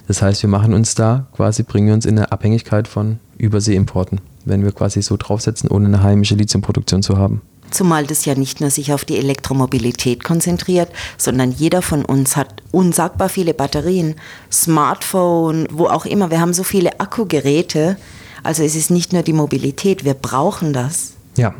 Das 0.07 0.21
heißt, 0.21 0.43
wir 0.43 0.49
machen 0.51 0.71
uns 0.71 0.93
da 0.93 1.25
quasi, 1.35 1.63
bringen 1.63 1.87
wir 1.87 1.95
uns 1.95 2.05
in 2.05 2.19
eine 2.19 2.31
Abhängigkeit 2.31 2.87
von 2.87 3.17
Überseeimporten, 3.39 4.21
wenn 4.45 4.63
wir 4.63 4.71
quasi 4.71 5.01
so 5.01 5.17
draufsetzen, 5.17 5.71
ohne 5.71 5.87
eine 5.87 6.03
heimische 6.03 6.35
Lithiumproduktion 6.35 7.01
zu 7.01 7.17
haben. 7.17 7.41
Zumal 7.71 8.05
das 8.05 8.25
ja 8.25 8.35
nicht 8.35 8.61
nur 8.61 8.69
sich 8.69 8.93
auf 8.93 9.05
die 9.05 9.17
Elektromobilität 9.17 10.23
konzentriert, 10.23 10.89
sondern 11.17 11.51
jeder 11.51 11.81
von 11.81 12.05
uns 12.05 12.35
hat 12.35 12.61
unsagbar 12.71 13.29
viele 13.29 13.53
Batterien, 13.53 14.15
Smartphone, 14.51 15.67
wo 15.71 15.87
auch 15.87 16.05
immer. 16.05 16.29
Wir 16.29 16.41
haben 16.41 16.53
so 16.53 16.63
viele 16.63 16.99
Akkugeräte. 16.99 17.97
Also 18.43 18.63
es 18.63 18.75
ist 18.75 18.91
nicht 18.91 19.13
nur 19.13 19.23
die 19.23 19.33
Mobilität, 19.33 20.03
wir 20.03 20.13
brauchen 20.13 20.73
das. 20.73 21.13
Ja. 21.37 21.53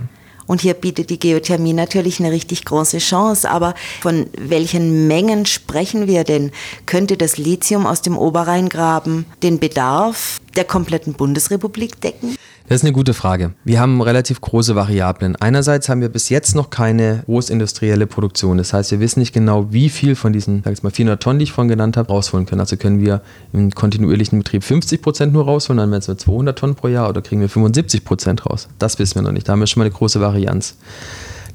Und 0.47 0.59
hier 0.59 0.73
bietet 0.73 1.09
die 1.09 1.19
Geothermie 1.19 1.71
natürlich 1.71 2.19
eine 2.19 2.31
richtig 2.31 2.65
große 2.65 2.97
Chance. 2.97 3.49
Aber 3.49 3.73
von 4.01 4.25
welchen 4.37 5.07
Mengen 5.07 5.45
sprechen 5.45 6.07
wir 6.07 6.25
denn? 6.25 6.51
Könnte 6.85 7.15
das 7.15 7.37
Lithium 7.37 7.85
aus 7.85 8.01
dem 8.01 8.17
Oberrheingraben 8.17 9.25
den 9.43 9.59
Bedarf 9.59 10.39
der 10.57 10.65
kompletten 10.65 11.13
Bundesrepublik 11.13 12.01
decken? 12.01 12.35
Das 12.67 12.77
ist 12.77 12.83
eine 12.83 12.93
gute 12.93 13.13
Frage. 13.13 13.53
Wir 13.65 13.79
haben 13.79 14.01
relativ 14.01 14.39
große 14.39 14.75
Variablen. 14.75 15.35
Einerseits 15.35 15.89
haben 15.89 16.01
wir 16.01 16.09
bis 16.09 16.29
jetzt 16.29 16.55
noch 16.55 16.69
keine 16.69 17.23
großindustrielle 17.25 18.07
Produktion. 18.07 18.57
Das 18.57 18.73
heißt, 18.73 18.91
wir 18.91 18.99
wissen 18.99 19.19
nicht 19.19 19.33
genau, 19.33 19.73
wie 19.73 19.89
viel 19.89 20.15
von 20.15 20.31
diesen, 20.31 20.61
sag 20.63 20.73
ich 20.73 20.83
mal, 20.83 20.91
400 20.91 21.21
Tonnen, 21.21 21.39
die 21.39 21.43
ich 21.43 21.51
vorhin 21.51 21.69
genannt 21.69 21.97
habe, 21.97 22.09
rausholen 22.09 22.45
können. 22.45 22.61
Also 22.61 22.77
können 22.77 23.01
wir 23.01 23.21
im 23.51 23.71
kontinuierlichen 23.71 24.39
Betrieb 24.39 24.63
50 24.63 25.01
Prozent 25.01 25.33
nur 25.33 25.45
rausholen, 25.45 25.79
dann 25.79 25.91
wären 25.91 25.99
es 25.99 26.07
nur 26.07 26.17
200 26.17 26.57
Tonnen 26.57 26.75
pro 26.75 26.87
Jahr 26.87 27.09
oder 27.09 27.21
kriegen 27.21 27.41
wir 27.41 27.49
75 27.49 28.05
Prozent 28.05 28.45
raus. 28.45 28.69
Das 28.79 28.99
wissen 28.99 29.15
wir 29.15 29.21
noch 29.23 29.31
nicht. 29.31 29.47
Da 29.47 29.53
haben 29.53 29.59
wir 29.59 29.67
schon 29.67 29.81
mal 29.81 29.85
eine 29.85 29.93
große 29.93 30.21
Varianz. 30.21 30.75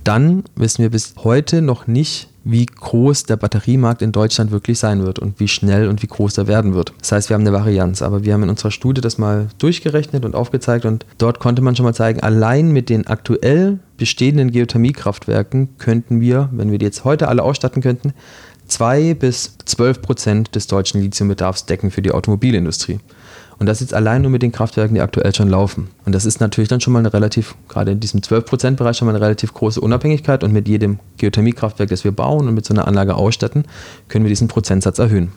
Dann 0.05 0.45
wissen 0.55 0.83
wir 0.83 0.91
bis 0.91 1.15
heute 1.25 1.63
noch 1.63 1.87
nicht, 1.87 2.29
wie 2.49 2.65
groß 2.65 3.25
der 3.25 3.37
Batteriemarkt 3.37 4.03
in 4.03 4.13
Deutschland 4.13 4.53
wirklich 4.53 4.79
sein 4.79 5.05
wird 5.05 5.19
und 5.19 5.41
wie 5.41 5.49
schnell 5.49 5.89
und 5.89 6.01
wie 6.03 6.07
groß 6.07 6.39
er 6.39 6.47
werden 6.47 6.75
wird. 6.75 6.93
Das 7.01 7.11
heißt, 7.11 7.29
wir 7.29 7.35
haben 7.35 7.41
eine 7.41 7.53
Varianz, 7.53 8.03
aber 8.03 8.25
wir 8.25 8.35
haben 8.35 8.45
in 8.45 8.51
unserer 8.51 8.71
Studie 8.71 9.01
das 9.01 9.19
mal 9.19 9.49
durchgerechnet 9.59 10.25
und 10.25 10.37
aufgezeigt 10.37 10.85
und 10.85 11.05
dort 11.19 11.41
konnte 11.41 11.61
man 11.61 11.75
schon 11.75 11.85
mal 11.85 11.93
zeigen, 11.93 12.21
allein 12.21 12.71
mit 12.71 12.89
den 12.89 13.09
aktuell 13.09 13.81
bestehenden 13.97 14.53
Geothermiekraftwerken 14.53 15.77
könnten 15.79 16.21
wir, 16.21 16.49
wenn 16.53 16.71
wir 16.71 16.79
die 16.79 16.87
jetzt 16.87 17.05
heute 17.05 17.27
alle 17.27 17.43
ausstatten 17.43 17.83
könnten, 17.83 18.13
zwei 18.69 19.15
bis 19.15 19.59
zwölf 19.65 20.01
Prozent 20.01 20.55
des 20.55 20.69
deutschen 20.69 21.01
Lithiumbedarfs 21.01 21.67
decken 21.67 21.91
für 21.91 22.03
die 22.03 22.13
Automobilindustrie. 22.13 23.01
Und 23.59 23.67
das 23.67 23.81
jetzt 23.81 23.95
allein 23.95 24.23
nur 24.23 24.31
mit 24.31 24.43
den 24.43 24.53
Kraftwerken, 24.53 24.95
die 24.95 25.01
aktuell 25.01 25.35
schon 25.35 25.49
laufen. 25.49 25.89
Und 26.05 26.15
das 26.15 26.27
ist 26.27 26.41
natürlich 26.41 26.69
dann 26.69 26.81
schon 26.81 26.93
mal 26.93 26.99
eine 26.99 27.13
relativ, 27.13 27.55
gerade 27.69 27.93
in 27.93 28.01
diesem 28.01 28.21
12%-Bereich 28.21 28.97
schon 28.97 29.07
mal 29.07 29.15
eine 29.15 29.25
relativ 29.25 29.55
große 29.55 29.81
Unabhängigkeit. 29.81 30.45
Und 30.45 30.53
mit 30.53 30.69
jedem 30.69 30.99
Geothermiekraftwerk, 31.17 31.89
das 31.89 32.05
wir 32.05 32.13
bauen 32.13 32.49
und 32.49 32.55
mit 32.55 32.67
so 32.67 32.75
einer 32.75 32.87
Anlage 32.87 33.15
ausstatten, 33.15 33.65
können 34.09 34.25
wir 34.25 34.31
diesen 34.31 34.49
Prozentsatz 34.49 34.99
erhöhen. 34.99 35.33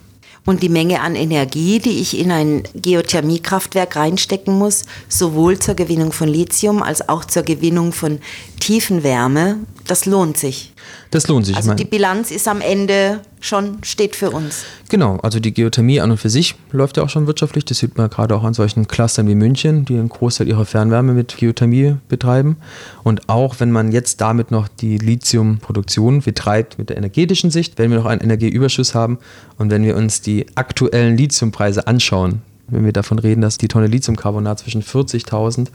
Und 0.45 0.63
die 0.63 0.69
Menge 0.69 1.01
an 1.01 1.15
Energie, 1.15 1.79
die 1.79 1.99
ich 1.99 2.17
in 2.17 2.31
ein 2.31 2.63
Geothermiekraftwerk 2.73 3.95
reinstecken 3.95 4.57
muss, 4.57 4.85
sowohl 5.07 5.59
zur 5.59 5.75
Gewinnung 5.75 6.11
von 6.11 6.27
Lithium 6.27 6.81
als 6.81 7.07
auch 7.07 7.25
zur 7.25 7.43
Gewinnung 7.43 7.91
von 7.91 8.19
Tiefenwärme, 8.59 9.57
das 9.85 10.05
lohnt 10.05 10.37
sich. 10.37 10.73
Das 11.11 11.27
lohnt 11.27 11.45
sich. 11.45 11.55
Also 11.55 11.73
die 11.73 11.85
Bilanz 11.85 12.29
ist 12.29 12.47
am 12.47 12.61
Ende 12.61 13.21
schon, 13.39 13.77
steht 13.83 14.15
für 14.15 14.29
uns. 14.29 14.63
Genau, 14.89 15.17
also 15.17 15.39
die 15.39 15.53
Geothermie 15.53 16.01
an 16.01 16.11
und 16.11 16.17
für 16.17 16.29
sich 16.29 16.55
läuft 16.71 16.97
ja 16.97 17.03
auch 17.03 17.09
schon 17.09 17.25
wirtschaftlich. 17.25 17.65
Das 17.65 17.79
sieht 17.79 17.97
man 17.97 18.09
gerade 18.09 18.35
auch 18.35 18.43
an 18.43 18.53
solchen 18.53 18.87
Clustern 18.87 19.27
wie 19.27 19.35
München, 19.35 19.85
die 19.85 19.95
einen 19.95 20.09
Großteil 20.09 20.47
ihrer 20.47 20.65
Fernwärme 20.65 21.13
mit 21.13 21.37
Geothermie 21.37 21.95
betreiben. 22.09 22.57
Und 23.03 23.27
auch 23.27 23.59
wenn 23.59 23.71
man 23.71 23.91
jetzt 23.91 24.21
damit 24.21 24.51
noch 24.51 24.67
die 24.67 24.97
Lithiumproduktion 24.97 26.21
betreibt 26.21 26.77
mit 26.77 26.89
der 26.89 26.97
energetischen 26.97 27.49
Sicht, 27.49 27.77
wenn 27.77 27.89
wir 27.89 27.97
noch 27.97 28.05
einen 28.05 28.21
Energieüberschuss 28.21 28.93
haben 28.93 29.17
und 29.57 29.71
wenn 29.71 29.83
wir 29.83 29.95
uns 29.95 30.21
die 30.21 30.45
aktuellen 30.55 31.17
Lithiumpreise 31.17 31.87
anschauen, 31.87 32.41
wenn 32.71 32.85
wir 32.85 32.93
davon 32.93 33.19
reden, 33.19 33.41
dass 33.41 33.57
die 33.57 33.67
Tonne 33.67 33.87
Lithiumcarbonat 33.87 34.59
zwischen 34.59 34.83
40.000 34.83 35.67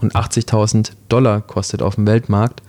und 0.00 0.14
80.000 0.14 0.90
Dollar 1.08 1.40
kostet 1.40 1.82
auf 1.82 1.94
dem 1.94 2.06
Weltmarkt, 2.06 2.62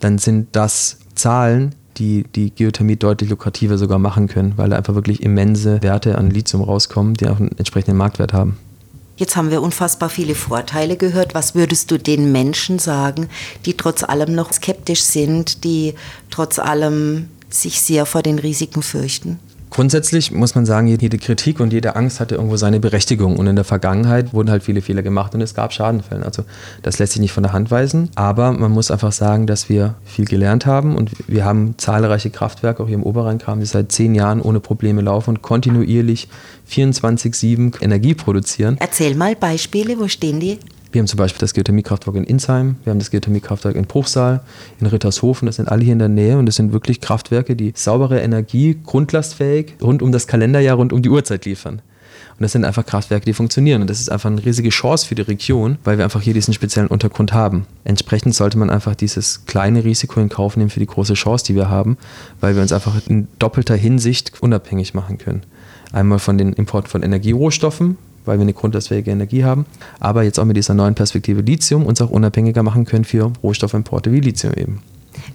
dann 0.00 0.18
sind 0.18 0.48
das 0.52 0.98
Zahlen, 1.14 1.74
die 1.96 2.24
die 2.24 2.50
Geothermie 2.50 2.96
deutlich 2.96 3.30
lukrativer 3.30 3.78
sogar 3.78 3.98
machen 3.98 4.26
können, 4.26 4.54
weil 4.56 4.70
da 4.70 4.76
einfach 4.76 4.94
wirklich 4.94 5.22
immense 5.22 5.82
Werte 5.82 6.16
an 6.16 6.30
Lithium 6.30 6.62
rauskommen, 6.62 7.14
die 7.14 7.28
auch 7.28 7.38
einen 7.38 7.56
entsprechenden 7.58 7.96
Marktwert 7.96 8.32
haben. 8.32 8.56
Jetzt 9.16 9.36
haben 9.36 9.50
wir 9.50 9.60
unfassbar 9.60 10.08
viele 10.08 10.34
Vorteile 10.34 10.96
gehört. 10.96 11.34
Was 11.34 11.54
würdest 11.54 11.90
du 11.90 11.98
den 11.98 12.32
Menschen 12.32 12.78
sagen, 12.78 13.28
die 13.66 13.76
trotz 13.76 14.02
allem 14.02 14.34
noch 14.34 14.50
skeptisch 14.50 15.02
sind, 15.02 15.62
die 15.62 15.94
trotz 16.30 16.58
allem 16.58 17.28
sich 17.50 17.82
sehr 17.82 18.06
vor 18.06 18.22
den 18.22 18.38
Risiken 18.38 18.82
fürchten? 18.82 19.38
Grundsätzlich 19.70 20.32
muss 20.32 20.56
man 20.56 20.66
sagen, 20.66 20.88
jede 20.88 21.16
Kritik 21.16 21.60
und 21.60 21.72
jede 21.72 21.94
Angst 21.94 22.18
hatte 22.18 22.34
irgendwo 22.34 22.56
seine 22.56 22.80
Berechtigung. 22.80 23.36
Und 23.36 23.46
in 23.46 23.54
der 23.54 23.64
Vergangenheit 23.64 24.32
wurden 24.34 24.50
halt 24.50 24.64
viele 24.64 24.82
Fehler 24.82 25.02
gemacht 25.02 25.34
und 25.34 25.40
es 25.40 25.54
gab 25.54 25.72
Schadenfälle. 25.72 26.24
Also 26.24 26.44
das 26.82 26.98
lässt 26.98 27.12
sich 27.12 27.20
nicht 27.20 27.32
von 27.32 27.44
der 27.44 27.52
Hand 27.52 27.70
weisen. 27.70 28.10
Aber 28.16 28.52
man 28.52 28.72
muss 28.72 28.90
einfach 28.90 29.12
sagen, 29.12 29.46
dass 29.46 29.68
wir 29.68 29.94
viel 30.04 30.24
gelernt 30.24 30.66
haben 30.66 30.96
und 30.96 31.12
wir 31.28 31.44
haben 31.44 31.74
zahlreiche 31.78 32.30
Kraftwerke, 32.30 32.82
auch 32.82 32.86
hier 32.86 32.96
im 32.96 33.04
Oberrheingraben, 33.04 33.60
die 33.60 33.66
seit 33.66 33.92
zehn 33.92 34.14
Jahren 34.14 34.40
ohne 34.40 34.58
Probleme 34.58 35.02
laufen 35.02 35.30
und 35.30 35.42
kontinuierlich 35.42 36.28
24-7 36.68 37.80
Energie 37.80 38.14
produzieren. 38.14 38.76
Erzähl 38.80 39.14
mal 39.14 39.36
Beispiele, 39.36 39.98
wo 39.98 40.08
stehen 40.08 40.40
die? 40.40 40.58
Wir 40.92 40.98
haben 40.98 41.06
zum 41.06 41.18
Beispiel 41.18 41.38
das 41.38 41.54
Geothermiekraftwerk 41.54 42.16
in 42.16 42.24
Insheim, 42.24 42.76
wir 42.82 42.90
haben 42.90 42.98
das 42.98 43.12
Geothermiekraftwerk 43.12 43.76
in 43.76 43.84
Bruchsal, 43.84 44.42
in 44.80 44.86
Rittershofen, 44.86 45.46
das 45.46 45.56
sind 45.56 45.68
alle 45.68 45.84
hier 45.84 45.92
in 45.92 46.00
der 46.00 46.08
Nähe 46.08 46.36
und 46.36 46.46
das 46.46 46.56
sind 46.56 46.72
wirklich 46.72 47.00
Kraftwerke, 47.00 47.54
die 47.54 47.72
saubere 47.76 48.20
Energie, 48.20 48.76
grundlastfähig, 48.84 49.74
rund 49.80 50.02
um 50.02 50.10
das 50.10 50.26
Kalenderjahr, 50.26 50.76
rund 50.76 50.92
um 50.92 51.00
die 51.00 51.08
Uhrzeit 51.08 51.44
liefern. 51.44 51.80
Und 52.40 52.44
das 52.44 52.52
sind 52.52 52.64
einfach 52.64 52.86
Kraftwerke, 52.86 53.26
die 53.26 53.34
funktionieren. 53.34 53.82
Und 53.82 53.90
das 53.90 54.00
ist 54.00 54.10
einfach 54.10 54.30
eine 54.30 54.42
riesige 54.42 54.70
Chance 54.70 55.06
für 55.06 55.14
die 55.14 55.22
Region, 55.22 55.76
weil 55.84 55.98
wir 55.98 56.04
einfach 56.04 56.22
hier 56.22 56.32
diesen 56.32 56.54
speziellen 56.54 56.88
Untergrund 56.88 57.34
haben. 57.34 57.66
Entsprechend 57.84 58.34
sollte 58.34 58.56
man 58.56 58.70
einfach 58.70 58.94
dieses 58.94 59.44
kleine 59.44 59.84
Risiko 59.84 60.20
in 60.20 60.30
Kauf 60.30 60.56
nehmen 60.56 60.70
für 60.70 60.80
die 60.80 60.86
große 60.86 61.14
Chance, 61.14 61.44
die 61.44 61.54
wir 61.54 61.68
haben, 61.68 61.98
weil 62.40 62.54
wir 62.54 62.62
uns 62.62 62.72
einfach 62.72 62.94
in 63.06 63.28
doppelter 63.38 63.76
Hinsicht 63.76 64.32
unabhängig 64.40 64.94
machen 64.94 65.18
können. 65.18 65.42
Einmal 65.92 66.18
von 66.18 66.38
den 66.38 66.54
Importen 66.54 66.88
von 66.88 67.02
Energierohstoffen, 67.02 67.98
weil 68.24 68.38
wir 68.38 68.42
eine 68.42 68.52
grundlastfähige 68.52 69.10
Energie 69.10 69.44
haben, 69.44 69.66
aber 69.98 70.22
jetzt 70.22 70.38
auch 70.38 70.44
mit 70.44 70.56
dieser 70.56 70.74
neuen 70.74 70.94
Perspektive 70.94 71.40
Lithium 71.40 71.86
uns 71.86 72.00
auch 72.00 72.10
unabhängiger 72.10 72.62
machen 72.62 72.84
können 72.84 73.04
für 73.04 73.32
Rohstoffimporte 73.42 74.12
wie 74.12 74.20
Lithium 74.20 74.54
eben. 74.54 74.82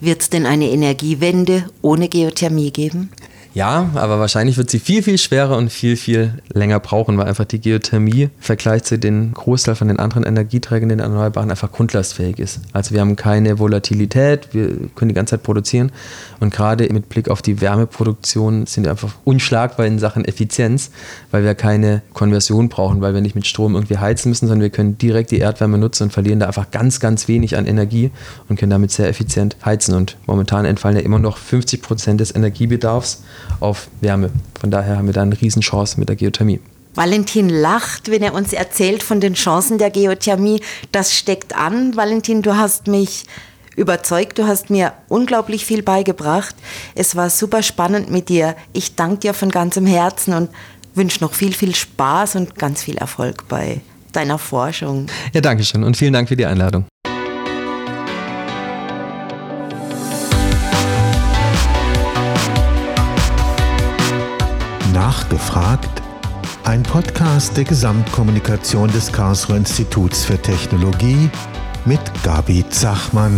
Wird 0.01 0.21
es 0.21 0.29
denn 0.29 0.45
eine 0.45 0.69
Energiewende 0.69 1.65
ohne 1.81 2.07
Geothermie 2.09 2.71
geben? 2.71 3.09
Ja, 3.55 3.89
aber 3.95 4.19
wahrscheinlich 4.19 4.57
wird 4.57 4.69
sie 4.69 4.79
viel, 4.79 5.01
viel 5.01 5.17
schwerer 5.17 5.55
und 5.55 5.71
viel, 5.71 5.95
viel 5.95 6.33
länger 6.51 6.81
brauchen, 6.81 7.17
weil 7.17 7.27
einfach 7.27 7.45
die 7.45 7.61
Geothermie 7.61 8.23
im 8.23 8.29
Vergleich 8.37 8.83
zu 8.83 8.99
den 8.99 9.33
Großteil 9.33 9.75
von 9.75 9.87
den 9.87 9.97
anderen 9.97 10.25
Energieträgern, 10.25 10.89
den 10.89 10.99
Erneuerbaren, 10.99 11.49
einfach 11.49 11.71
grundlastfähig 11.71 12.37
ist. 12.37 12.59
Also 12.73 12.93
wir 12.93 12.99
haben 12.99 13.15
keine 13.15 13.57
Volatilität, 13.57 14.49
wir 14.51 14.89
können 14.95 15.07
die 15.07 15.15
ganze 15.15 15.31
Zeit 15.31 15.43
produzieren 15.43 15.93
und 16.41 16.53
gerade 16.53 16.91
mit 16.91 17.07
Blick 17.07 17.29
auf 17.29 17.41
die 17.41 17.61
Wärmeproduktion 17.61 18.65
sind 18.65 18.83
wir 18.83 18.91
einfach 18.91 19.13
unschlagbar 19.23 19.85
in 19.85 19.99
Sachen 19.99 20.25
Effizienz, 20.25 20.91
weil 21.31 21.45
wir 21.45 21.55
keine 21.55 22.01
Konversion 22.13 22.67
brauchen, 22.67 22.99
weil 22.99 23.13
wir 23.13 23.21
nicht 23.21 23.35
mit 23.35 23.47
Strom 23.47 23.75
irgendwie 23.75 23.99
heizen 23.99 24.27
müssen, 24.27 24.47
sondern 24.47 24.63
wir 24.63 24.69
können 24.69 24.97
direkt 24.97 25.31
die 25.31 25.39
Erdwärme 25.39 25.77
nutzen 25.77 26.03
und 26.03 26.11
verlieren 26.11 26.41
da 26.41 26.47
einfach 26.47 26.71
ganz, 26.71 26.99
ganz 26.99 27.29
wenig 27.29 27.55
an 27.55 27.65
Energie 27.65 28.11
und 28.49 28.59
können 28.59 28.71
damit 28.71 28.91
sehr 28.91 29.07
effizient 29.07 29.55
heizen. 29.63 29.95
Und 29.95 30.17
momentan 30.25 30.65
entfallen 30.65 30.97
ja 30.97 31.03
immer 31.03 31.19
noch 31.19 31.37
50 31.37 31.81
Prozent 31.81 32.19
des 32.19 32.35
Energiebedarfs 32.35 33.23
auf 33.59 33.87
Wärme. 34.01 34.31
Von 34.59 34.71
daher 34.71 34.97
haben 34.97 35.07
wir 35.07 35.13
da 35.13 35.21
eine 35.21 35.39
Riesenchance 35.39 35.99
mit 35.99 36.09
der 36.09 36.15
Geothermie. 36.15 36.59
Valentin 36.95 37.49
lacht, 37.49 38.09
wenn 38.09 38.23
er 38.23 38.33
uns 38.33 38.53
erzählt 38.53 39.03
von 39.03 39.19
den 39.19 39.33
Chancen 39.33 39.77
der 39.77 39.89
Geothermie. 39.89 40.61
Das 40.91 41.13
steckt 41.13 41.55
an. 41.55 41.95
Valentin, 41.95 42.41
du 42.41 42.55
hast 42.55 42.87
mich 42.87 43.25
überzeugt, 43.75 44.39
du 44.39 44.47
hast 44.47 44.69
mir 44.69 44.93
unglaublich 45.09 45.65
viel 45.65 45.83
beigebracht. 45.83 46.55
Es 46.95 47.15
war 47.15 47.29
super 47.29 47.61
spannend 47.61 48.09
mit 48.09 48.29
dir. 48.29 48.55
Ich 48.71 48.95
danke 48.95 49.17
dir 49.19 49.33
von 49.33 49.49
ganzem 49.49 49.85
Herzen 49.85 50.33
und 50.33 50.49
wünsche 50.93 51.21
noch 51.21 51.33
viel, 51.33 51.53
viel 51.53 51.75
Spaß 51.75 52.37
und 52.37 52.55
ganz 52.55 52.81
viel 52.81 52.97
Erfolg 52.97 53.47
bei 53.49 53.81
deiner 54.13 54.37
Forschung. 54.37 55.07
Ja, 55.33 55.41
danke 55.41 55.65
schön 55.65 55.83
und 55.83 55.97
vielen 55.97 56.13
Dank 56.13 56.29
für 56.29 56.37
die 56.37 56.45
Einladung. 56.45 56.85
Nachgefragt? 65.35 66.01
Ein 66.63 66.81
Podcast 66.81 67.57
der 67.57 67.65
Gesamtkommunikation 67.65 68.89
des 68.91 69.11
Karlsruher 69.11 69.57
Instituts 69.57 70.23
für 70.23 70.41
Technologie 70.41 71.29
mit 71.83 71.99
Gabi 72.23 72.63
Zachmann. 72.69 73.37